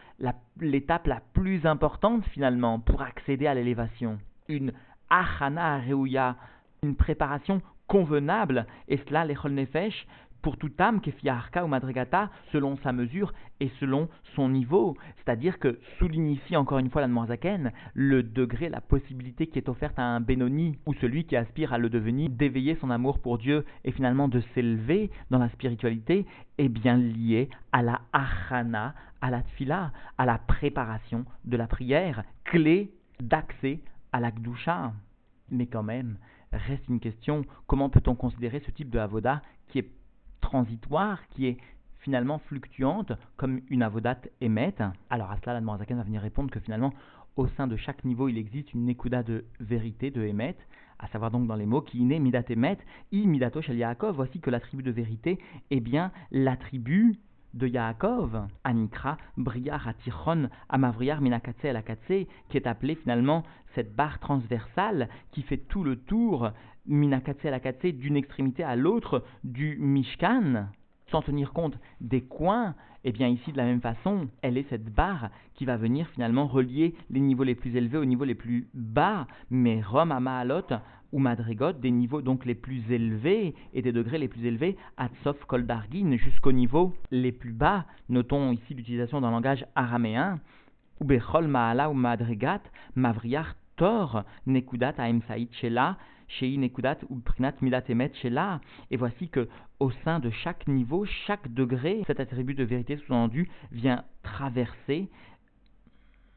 l'étape 0.61 1.07
la, 1.07 1.21
plus 1.33 1.65
importante 1.67 2.25
finalement 2.27 2.81
pour 2.81 3.03
accéder 3.03 3.47
à 3.47 3.55
l'élévation. 3.55 4.19
Une 4.49 4.73
achana 5.09 5.79
reuya, 5.79 6.37
une 6.83 6.97
préparation 6.97 7.63
convenable, 7.87 8.67
et 8.89 8.97
cela, 8.97 9.25
les 9.25 9.37
nefesh, 9.45 10.07
pour 10.43 10.57
toute 10.57 10.81
âme, 10.81 11.01
kefiarka 11.01 11.65
ou 11.65 11.69
madrigata, 11.69 12.31
selon 12.53 12.77
sa 12.79 12.93
mesure 12.93 13.33
et 13.61 13.71
selon 13.81 14.09
son 14.35 14.49
niveau. 14.49 14.97
C'est-à-dire 15.17 15.59
que 15.59 15.79
souligne 15.99 16.33
ici 16.33 16.57
encore 16.57 16.79
une 16.79 16.91
fois 16.91 17.01
la 17.01 17.09
Noirzaken, 17.09 17.73
le 17.95 18.23
degré, 18.23 18.69
la 18.69 18.81
possibilité 18.81 19.47
qui 19.47 19.59
est 19.59 19.69
offerte 19.69 19.99
à 19.99 20.03
un 20.03 20.21
Benoni 20.21 20.79
ou 20.87 20.95
celui 20.95 21.25
qui 21.25 21.37
aspire 21.37 21.73
à 21.73 21.79
le 21.79 21.89
devenir, 21.89 22.29
d'éveiller 22.29 22.77
son 22.81 22.91
amour 22.91 23.21
pour 23.21 23.39
Dieu 23.39 23.65
et 23.85 23.93
finalement 23.93 24.29
de 24.29 24.43
s'élever 24.55 25.11
dans 25.31 25.39
la 25.39 25.49
spiritualité, 25.51 26.27
est 26.59 26.69
bien 26.69 26.97
lié 26.97 27.49
à 27.71 27.83
la 27.83 28.01
achana, 28.13 28.95
à 29.21 29.31
la 29.31 29.43
tfila, 29.43 29.93
à 30.19 30.27
la 30.27 30.39
préparation 30.39 31.25
de 31.45 31.57
la 31.57 31.67
prière, 31.67 32.25
clé 32.45 32.93
d'accès 33.21 33.81
à 34.11 34.21
la 34.21 34.31
gdusha. 34.31 34.93
Mais 35.51 35.67
quand 35.67 35.83
même, 35.83 36.17
reste 36.53 36.89
une 36.89 37.01
question, 37.01 37.45
comment 37.67 37.89
peut-on 37.89 38.15
considérer 38.15 38.61
ce 38.67 38.71
type 38.71 38.91
de 38.91 38.99
avoda 38.99 39.43
qui 39.69 39.79
est 39.79 39.91
transitoire 40.53 41.27
qui 41.29 41.47
est 41.47 41.57
finalement 42.01 42.39
fluctuante 42.39 43.13
comme 43.39 43.61
une 43.71 43.83
avodate 43.83 44.29
émette. 44.43 44.83
Alors 45.09 45.31
à 45.31 45.39
cela, 45.39 45.59
la 45.59 45.61
va 45.63 46.03
venir 46.03 46.21
répondre 46.21 46.51
que 46.51 46.61
finalement, 46.61 46.93
au 47.37 47.47
sein 47.49 47.67
de 47.67 47.77
chaque 47.77 48.05
niveau, 48.05 48.29
il 48.29 48.37
existe 48.37 48.75
une 48.75 48.85
nekuda 48.85 49.23
de 49.23 49.47
vérité, 49.61 50.11
de 50.11 50.23
émet, 50.23 50.55
à 50.99 51.09
savoir 51.09 51.31
donc 51.31 51.47
dans 51.47 51.55
les 51.55 51.65
mots 51.65 51.81
qui 51.81 52.01
iné 52.01 52.19
midat 52.19 52.43
émet, 52.51 52.77
i 53.13 53.27
midato 53.27 53.63
shel. 53.63 53.97
Voici 54.13 54.41
que 54.41 54.51
l'attribut 54.51 54.83
de 54.83 54.91
vérité 54.91 55.39
est 55.71 55.81
bien 55.81 56.13
l'attribut 56.31 57.19
de 57.55 57.67
Yaakov, 57.67 58.47
Anikra, 58.65 59.17
Briar, 59.37 59.89
Atichon, 59.89 60.49
Amavriar, 60.69 61.21
Minakatse, 61.21 61.65
Alakatse, 61.65 62.27
qui 62.49 62.57
est 62.57 62.67
appelée 62.67 62.95
finalement 62.95 63.43
cette 63.75 63.95
barre 63.95 64.19
transversale 64.19 65.09
qui 65.31 65.43
fait 65.43 65.59
tout 65.59 65.85
le 65.85 65.97
tour 65.97 66.51
Minakatse 66.87 67.45
Alakatse 67.45 67.87
d'une 67.95 68.17
extrémité 68.17 68.65
à 68.65 68.77
l'autre 68.77 69.25
du 69.45 69.77
Mishkan, 69.79 70.69
sans 71.11 71.23
tenir 71.23 71.53
compte 71.53 71.79
des 72.01 72.23
coins, 72.23 72.75
eh 73.05 73.13
bien 73.13 73.29
ici 73.29 73.53
de 73.53 73.57
la 73.57 73.65
même 73.65 73.81
façon, 73.81 74.29
elle 74.43 74.57
est 74.57 74.69
cette 74.71 74.93
barre 74.93 75.31
qui 75.55 75.65
va 75.65 75.77
venir 75.77 76.09
finalement 76.09 76.47
relier 76.47 76.95
les 77.11 77.21
niveaux 77.21 77.45
les 77.45 77.55
plus 77.55 77.77
élevés 77.77 77.99
aux 77.99 78.05
niveaux 78.05 78.25
les 78.25 78.35
plus 78.35 78.69
bas, 78.75 79.27
mais 79.51 79.83
Rome 79.83 80.13
à 80.13 80.21
ou 81.13 81.19
Madrigot, 81.19 81.73
des 81.73 81.91
niveaux 81.91 82.23
donc 82.23 82.45
les 82.45 82.55
plus 82.55 82.91
élevés 82.91 83.55
et 83.75 83.83
des 83.83 83.93
degrés 83.93 84.19
les 84.19 84.29
plus 84.29 84.45
élevés, 84.45 84.77
Atsof 84.97 85.39
Koldargin, 85.45 86.17
jusqu'au 86.17 86.53
niveau 86.53 86.95
les 87.11 87.33
plus 87.33 87.53
bas. 87.53 87.85
Notons 88.09 88.53
ici 88.53 88.75
l'utilisation 88.75 89.21
d'un 89.21 89.31
langage 89.31 89.65
araméen, 89.75 90.41
ou 91.01 91.05
Bechol 91.05 91.47
Maala 91.47 91.91
ou 91.91 91.95
Madrigat, 91.95 92.63
Mavriar 92.95 93.55
Tor, 93.77 94.25
Nekudat 94.47 94.95
Aem 94.99 95.23
Saïd 95.29 95.53
Shela, 95.53 95.97
Shei 96.29 96.57
Nekudat 96.57 96.99
ou 97.11 97.19
Prinat 97.21 97.55
Midat 97.61 97.85
Emet 97.89 98.13
Shela. 98.15 98.61
Et 98.91 98.97
voici 98.97 99.29
que 99.29 99.49
au 99.81 99.91
sein 100.05 100.19
de 100.19 100.31
chaque 100.31 100.67
niveau, 100.69 101.05
chaque 101.27 101.53
degré, 101.53 102.03
cet 102.07 102.21
attribut 102.21 102.55
de 102.55 102.65
vérité 102.65 102.97
sous-entendu 102.97 103.51
vient 103.71 104.05
traverser 104.23 105.09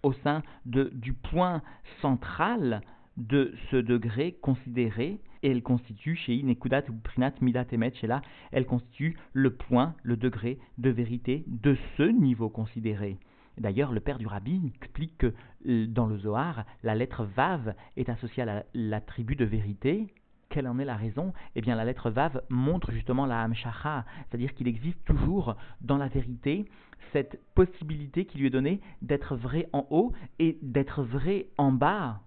au 0.04 0.14
sein 0.14 0.44
de, 0.66 0.92
du 0.94 1.14
point 1.14 1.62
central 2.02 2.82
de 3.18 3.54
ce 3.72 3.78
degré 3.78 4.34
considéré, 4.42 5.20
et 5.44 5.52
elle 5.52 5.64
constitue 5.64 6.16
chez 6.16 6.36
Inekudat 6.36 6.84
ou 6.90 6.94
Prinat 6.94 7.34
Midat 7.42 7.66
Emet 7.72 7.94
Shela, 7.96 8.22
elle 8.52 8.66
constitue 8.66 9.18
le 9.34 9.54
point, 9.54 9.96
le 10.04 10.18
degré 10.18 10.60
de 10.78 10.90
vérité 10.90 11.44
de 11.48 11.78
ce 11.98 12.04
niveau 12.04 12.50
considéré. 12.50 13.18
D'ailleurs, 13.58 13.94
le 13.94 14.02
père 14.02 14.18
du 14.18 14.28
rabbi 14.28 14.74
explique 14.82 15.18
que 15.18 15.34
euh, 15.68 15.88
dans 15.88 16.08
le 16.08 16.18
Zohar, 16.18 16.66
la 16.84 16.96
lettre 16.96 17.24
Vav 17.24 17.74
est 17.96 18.10
associée 18.10 18.44
à 18.44 18.66
l'attribut 18.74 19.36
de 19.36 19.46
vérité. 19.46 20.08
Quelle 20.50 20.68
en 20.68 20.78
est 20.80 20.86
la 20.86 20.96
raison? 20.96 21.34
Eh 21.56 21.62
bien, 21.62 21.76
la 21.76 21.86
lettre 21.86 22.10
Vav 22.10 22.42
montre 22.50 22.92
justement 22.92 23.26
la 23.26 23.42
Hamshacha, 23.44 24.06
c'est-à-dire 24.28 24.54
qu'il 24.54 24.68
existe 24.68 25.04
toujours 25.06 25.56
dans 25.82 25.98
la 25.98 26.08
vérité 26.08 26.66
cette 27.14 27.40
possibilité 27.54 28.26
qui 28.26 28.38
lui 28.38 28.48
est 28.48 28.52
donnée 28.52 28.82
d'être 29.02 29.36
vrai 29.36 29.70
en 29.72 29.88
haut 29.90 30.12
et 30.40 30.58
d'être 30.62 31.02
vrai 31.04 31.48
en 31.58 31.72
bas 31.72 32.20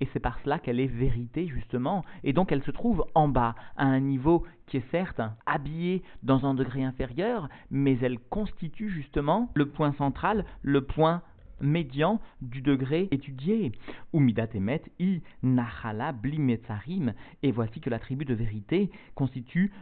et 0.00 0.08
c'est 0.12 0.20
par 0.20 0.38
cela 0.40 0.58
qu'elle 0.58 0.80
est 0.80 0.86
vérité 0.86 1.46
justement, 1.46 2.04
et 2.24 2.32
donc 2.32 2.52
elle 2.52 2.62
se 2.62 2.70
trouve 2.70 3.04
en 3.14 3.28
bas, 3.28 3.54
à 3.76 3.84
un 3.84 4.00
niveau 4.00 4.44
qui 4.66 4.78
est 4.78 4.90
certes 4.90 5.20
habillé 5.46 6.02
dans 6.22 6.46
un 6.46 6.54
degré 6.54 6.84
inférieur, 6.84 7.48
mais 7.70 7.98
elle 8.00 8.18
constitue 8.18 8.90
justement 8.90 9.50
le 9.54 9.68
point 9.68 9.92
central, 9.92 10.44
le 10.62 10.82
point 10.82 11.22
médian 11.60 12.20
du 12.40 12.62
degré 12.62 13.08
étudié. 13.10 13.72
Umidat 14.12 14.48
emet 14.54 14.82
i 14.98 15.22
nachala 15.42 16.12
blimetzarim. 16.12 17.12
Et 17.42 17.52
voici 17.52 17.80
que 17.80 17.90
l'attribut 17.90 18.24
de 18.24 18.34
vérité 18.34 18.90
constitue 19.14 19.72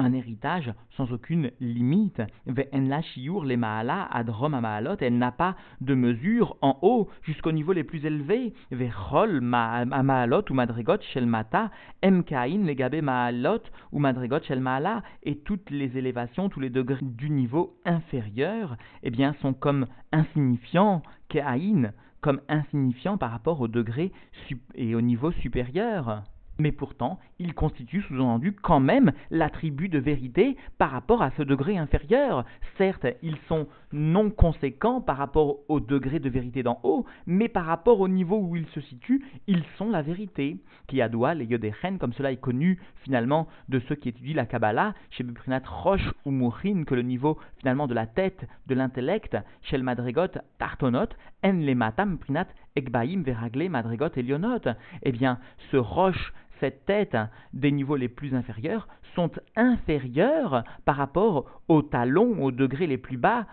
un 0.00 0.12
héritage 0.12 0.72
sans 0.96 1.12
aucune 1.12 1.50
limite. 1.60 2.22
Elle 2.46 2.88
n'a 5.18 5.32
pas 5.32 5.56
de 5.80 5.94
mesure 5.94 6.56
en 6.62 6.78
haut 6.82 7.08
jusqu'au 7.22 7.52
niveau 7.52 7.72
les 7.72 7.84
plus 7.84 8.04
élevés. 8.04 8.52
ou 8.72 9.40
madrigot 9.40 10.42
ou 13.92 13.98
madrigot. 13.98 14.40
Et 15.22 15.38
toutes 15.38 15.70
les 15.70 15.98
élévations, 15.98 16.48
tous 16.48 16.60
les 16.60 16.70
degrés 16.70 16.98
du 17.02 17.30
niveau 17.30 17.76
inférieur, 17.84 18.76
eh 19.02 19.10
bien, 19.10 19.34
sont 19.40 19.52
comme 19.52 19.86
insignifiants, 20.12 21.02
ke'ain, 21.28 21.92
comme 22.20 22.40
insignifiants 22.48 23.18
par 23.18 23.30
rapport 23.30 23.60
au 23.60 23.68
degré 23.68 24.12
et 24.74 24.94
au 24.94 25.00
niveau 25.00 25.32
supérieur 25.32 26.24
mais 26.60 26.72
pourtant, 26.72 27.18
il 27.38 27.54
constitue 27.54 28.02
sous-entendu 28.02 28.52
quand 28.52 28.80
même 28.80 29.12
l'attribut 29.30 29.88
de 29.88 29.98
vérité 29.98 30.56
par 30.78 30.90
rapport 30.90 31.22
à 31.22 31.30
ce 31.36 31.42
degré 31.42 31.78
inférieur. 31.78 32.44
Certes, 32.76 33.06
ils 33.22 33.38
sont 33.48 33.66
non 33.92 34.30
conséquents 34.30 35.00
par 35.00 35.16
rapport 35.16 35.58
au 35.68 35.80
degré 35.80 36.20
de 36.20 36.28
vérité 36.28 36.62
d'en 36.62 36.78
haut, 36.82 37.04
mais 37.26 37.48
par 37.48 37.64
rapport 37.64 38.00
au 38.00 38.08
niveau 38.08 38.38
où 38.38 38.56
ils 38.56 38.68
se 38.68 38.80
situent, 38.80 39.24
ils 39.46 39.64
sont 39.78 39.90
la 39.90 40.02
vérité. 40.02 40.58
Kiadoua, 40.86 41.34
les 41.34 41.46
Yodéchen, 41.46 41.98
comme 41.98 42.12
cela 42.12 42.32
est 42.32 42.36
connu 42.36 42.78
finalement 43.04 43.48
de 43.68 43.80
ceux 43.88 43.94
qui 43.94 44.10
étudient 44.10 44.36
la 44.36 44.46
Kabbalah, 44.46 44.94
chez 45.10 45.24
Buprinat 45.24 45.62
Roche 45.66 46.12
ou 46.24 46.30
Mourin, 46.30 46.84
que 46.84 46.94
le 46.94 47.02
niveau 47.02 47.38
finalement 47.58 47.86
de 47.86 47.94
la 47.94 48.06
tête, 48.06 48.46
de 48.66 48.74
l'intellect, 48.74 49.36
chez 49.62 49.76
le 49.76 49.82
Madrigot, 49.82 50.28
Tartonot, 50.58 51.08
En 51.42 51.52
le 51.52 51.74
Matam 51.74 52.18
Prinat 52.18 52.48
Ekbaim 52.76 53.22
Veragle 53.22 53.68
Madrigot 53.68 54.10
Elionot. 54.14 54.60
Eh 55.02 55.12
bien, 55.12 55.38
ce 55.70 55.76
roche 55.76 56.32
cette 56.60 56.84
tête 56.84 57.16
des 57.52 57.72
niveaux 57.72 57.96
les 57.96 58.08
plus 58.08 58.34
inférieurs 58.34 58.86
sont 59.14 59.30
inférieurs 59.56 60.62
par 60.84 60.96
rapport 60.96 61.62
aux 61.68 61.82
talons, 61.82 62.42
aux 62.42 62.52
degrés 62.52 62.86
les 62.86 62.98
plus 62.98 63.16
bas 63.16 63.46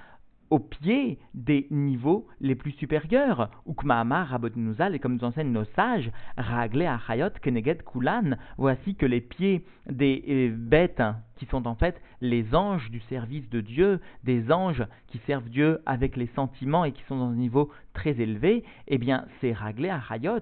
au 0.50 0.60
pied 0.60 1.20
des 1.34 1.68
niveaux 1.72 2.28
les 2.40 2.56
plus 2.56 2.72
supérieurs. 2.72 3.50
Rabotnuzal, 3.68 4.96
et 4.96 5.00
comme 5.00 5.16
nous 5.16 5.24
enseignent 5.24 5.52
nos 5.52 5.66
sages, 5.76 6.12
Ragle 6.38 6.84
Achayot 6.84 7.30
Keneged 7.42 7.84
Kulan, 7.84 8.38
voici 8.58 8.96
que 8.96 9.06
les 9.06 9.22
pieds 9.22 9.66
des 9.90 10.24
euh, 10.28 10.56
bêtes 10.56 11.04
qui 11.36 11.46
sont 11.46 11.68
en 11.68 11.76
fait 11.76 12.02
les 12.22 12.56
anges 12.56 12.90
du 12.90 13.00
service 13.02 13.50
de 13.50 13.62
Dieu, 13.62 14.00
des 14.24 14.52
anges 14.52 14.86
qui 15.08 15.20
servent 15.28 15.50
Dieu 15.50 15.80
avec 15.86 16.16
les 16.16 16.28
sentiments 16.36 16.86
et 16.86 16.92
qui 16.92 17.04
sont 17.04 17.18
dans 17.18 17.30
un 17.30 17.36
niveau 17.36 17.70
très 17.94 18.20
élevé, 18.20 18.64
eh 18.88 18.98
bien 18.98 19.26
ces 19.42 19.54
Ragle 19.54 19.90
Achayot 19.90 20.40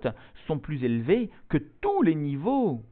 sont 0.47 0.59
plus 0.59 0.83
élevés 0.83 1.29
que 1.49 1.57
tous 1.57 2.01
les 2.01 2.15
niveaux 2.15 2.83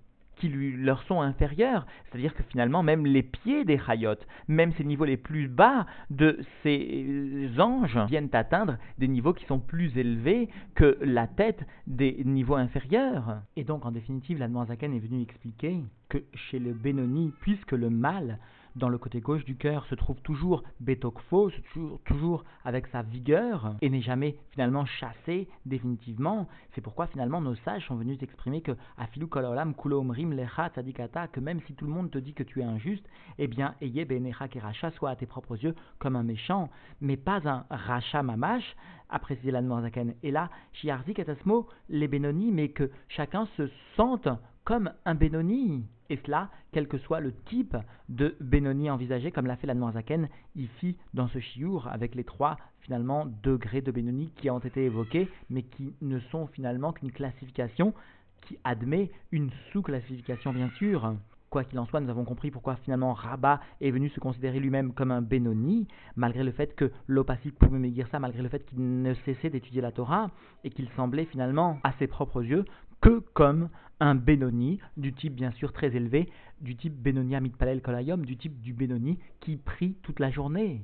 qui 0.44 0.50
lui, 0.50 0.76
leur 0.76 1.02
sont 1.04 1.22
inférieurs. 1.22 1.86
C'est-à-dire 2.04 2.34
que 2.34 2.44
finalement, 2.44 2.84
même 2.84 3.06
les 3.06 3.24
pieds 3.24 3.64
des 3.64 3.80
Hayot, 3.88 4.18
même 4.50 4.74
ces 4.74 4.84
niveaux 4.84 5.06
les 5.06 5.16
plus 5.16 5.48
bas 5.48 5.86
de 6.10 6.38
ces 6.62 7.50
anges, 7.60 7.98
viennent 8.10 8.30
atteindre 8.34 8.78
des 8.98 9.08
niveaux 9.08 9.32
qui 9.32 9.46
sont 9.46 9.60
plus 9.60 9.98
élevés 9.98 10.50
que 10.76 10.98
la 11.00 11.28
tête 11.28 11.66
des 11.88 12.24
niveaux 12.26 12.56
inférieurs. 12.56 13.42
Et 13.56 13.64
donc, 13.64 13.86
en 13.86 13.92
définitive, 13.92 14.38
la 14.38 14.50
Zaken 14.66 14.94
est 14.94 15.00
venue 15.00 15.22
expliquer 15.22 15.82
que 16.10 16.18
chez 16.34 16.60
le 16.60 16.74
Benoni, 16.74 17.32
puisque 17.40 17.72
le 17.72 17.90
mal 17.90 18.38
dans 18.76 18.90
le 18.90 18.98
côté 18.98 19.22
gauche 19.22 19.46
du 19.46 19.56
cœur 19.56 19.86
se 19.86 19.96
trouve 19.96 20.20
toujours 20.22 20.64
Betokfo, 20.80 21.52
toujours, 21.72 22.00
toujours 22.06 22.44
avec 22.66 22.88
sa 22.88 23.02
vigueur, 23.02 23.76
et 23.82 23.90
n'est 23.90 24.02
jamais 24.02 24.38
finalement 24.52 24.86
chassé 24.86 25.48
définitivement. 25.66 26.48
C'est 26.74 26.82
pourquoi 26.82 27.08
finalement 27.08 27.42
nos 27.42 27.56
sages 27.56 27.86
sont 27.88 27.96
venus 27.96 28.22
exprimer 28.22 28.62
que 28.62 28.72
Afilu 28.98 29.28
Kololam 29.28 29.76
Kuloomrim 29.76 30.34
Lecha 30.34 30.70
Tzadikata, 30.70 31.28
que 31.28 31.40
même 31.40 31.62
si 31.68 31.74
tout 31.74 31.86
le 31.86 31.92
monde 31.92 32.12
te 32.12 32.18
dit 32.18 32.34
que 32.34 32.44
tu 32.44 32.62
es 32.62 32.64
injuste, 32.64 33.06
eh 33.38 33.48
bien, 33.48 33.76
Eye 33.82 34.06
Benecha 34.06 34.48
Keracha, 34.48 34.92
soit 34.92 35.12
à 35.12 35.16
tes 35.16 35.26
propres 35.26 35.58
yeux 35.58 35.76
comme 36.00 36.16
un 36.16 36.24
méchant, 36.24 36.70
mais 37.02 37.18
pas 37.18 37.42
un 37.48 37.66
Racha 37.70 38.24
Mamash, 38.24 38.76
a 39.10 39.20
précisé 39.20 39.52
la 39.52 39.62
Zaken. 39.62 40.16
Et 40.24 40.32
là, 40.32 40.50
Shiarzik 40.74 41.18
Katasmo, 41.18 41.68
les 41.90 42.08
Benoni, 42.08 42.52
mais 42.52 42.70
que 42.70 42.90
chacun 43.10 43.48
se 43.58 43.70
sente 43.96 44.28
comme 44.64 44.92
un 45.06 45.16
Benoni. 45.16 45.86
Cela, 46.26 46.50
quel 46.72 46.88
que 46.88 46.98
soit 46.98 47.20
le 47.20 47.34
type 47.46 47.78
de 48.10 48.36
Benoni 48.40 48.90
envisagé, 48.90 49.32
comme 49.32 49.46
l'a 49.46 49.56
fait 49.56 49.68
la 49.68 49.74
Noirzaken 49.74 50.28
ici 50.56 50.98
dans 51.14 51.28
ce 51.28 51.40
chiour, 51.40 51.88
avec 51.88 52.16
les 52.16 52.24
trois 52.24 52.58
finalement 52.82 53.26
degrés 53.44 53.82
de 53.82 53.92
Benoni 53.92 54.32
qui 54.36 54.50
ont 54.50 54.60
été 54.60 54.86
évoqués, 54.86 55.30
mais 55.50 55.64
qui 55.64 55.94
ne 56.02 56.20
sont 56.20 56.48
finalement 56.48 56.92
qu'une 56.92 57.12
classification 57.12 57.94
qui 58.42 58.58
admet 58.64 59.12
une 59.32 59.52
sous-classification 59.72 60.52
bien 60.52 60.70
sûr. 60.78 61.16
Quoi 61.50 61.64
qu'il 61.64 61.78
en 61.78 61.86
soit, 61.86 62.02
nous 62.02 62.10
avons 62.10 62.26
compris 62.26 62.50
pourquoi 62.50 62.78
finalement 62.78 63.14
Rabat 63.14 63.62
est 63.80 63.92
venu 63.92 64.10
se 64.10 64.20
considérer 64.20 64.60
lui-même 64.60 64.92
comme 64.92 65.12
un 65.12 65.22
Benoni, 65.22 65.88
malgré 66.16 66.44
le 66.44 66.52
fait 66.52 66.76
que 66.76 66.92
l'Opasik 67.08 67.56
pouvait 67.56 67.78
me 67.78 67.90
dire 67.90 68.08
ça, 68.12 68.20
malgré 68.20 68.42
le 68.42 68.50
fait 68.50 68.66
qu'il 68.66 69.02
ne 69.02 69.14
cessait 69.26 69.52
d'étudier 69.52 69.82
la 69.82 69.92
Torah 69.92 70.32
et 70.64 70.72
qu'il 70.72 70.90
semblait 70.96 71.26
finalement, 71.26 71.80
à 71.84 71.94
ses 72.00 72.08
propres 72.08 72.44
yeux, 72.44 72.66
que 73.02 73.20
comme 73.34 73.70
un 74.04 74.16
Benoni, 74.16 74.80
du 74.98 75.14
type 75.14 75.34
bien 75.34 75.52
sûr 75.52 75.72
très 75.72 75.96
élevé, 75.96 76.30
du 76.60 76.76
type 76.76 76.94
Benoni 76.94 77.50
Palel 77.52 77.82
Kolayom, 77.82 78.18
du 78.18 78.36
type 78.36 78.60
du 78.60 78.74
Benoni 78.74 79.18
qui 79.40 79.56
prie 79.56 79.96
toute 80.04 80.20
la 80.20 80.30
journée. 80.30 80.82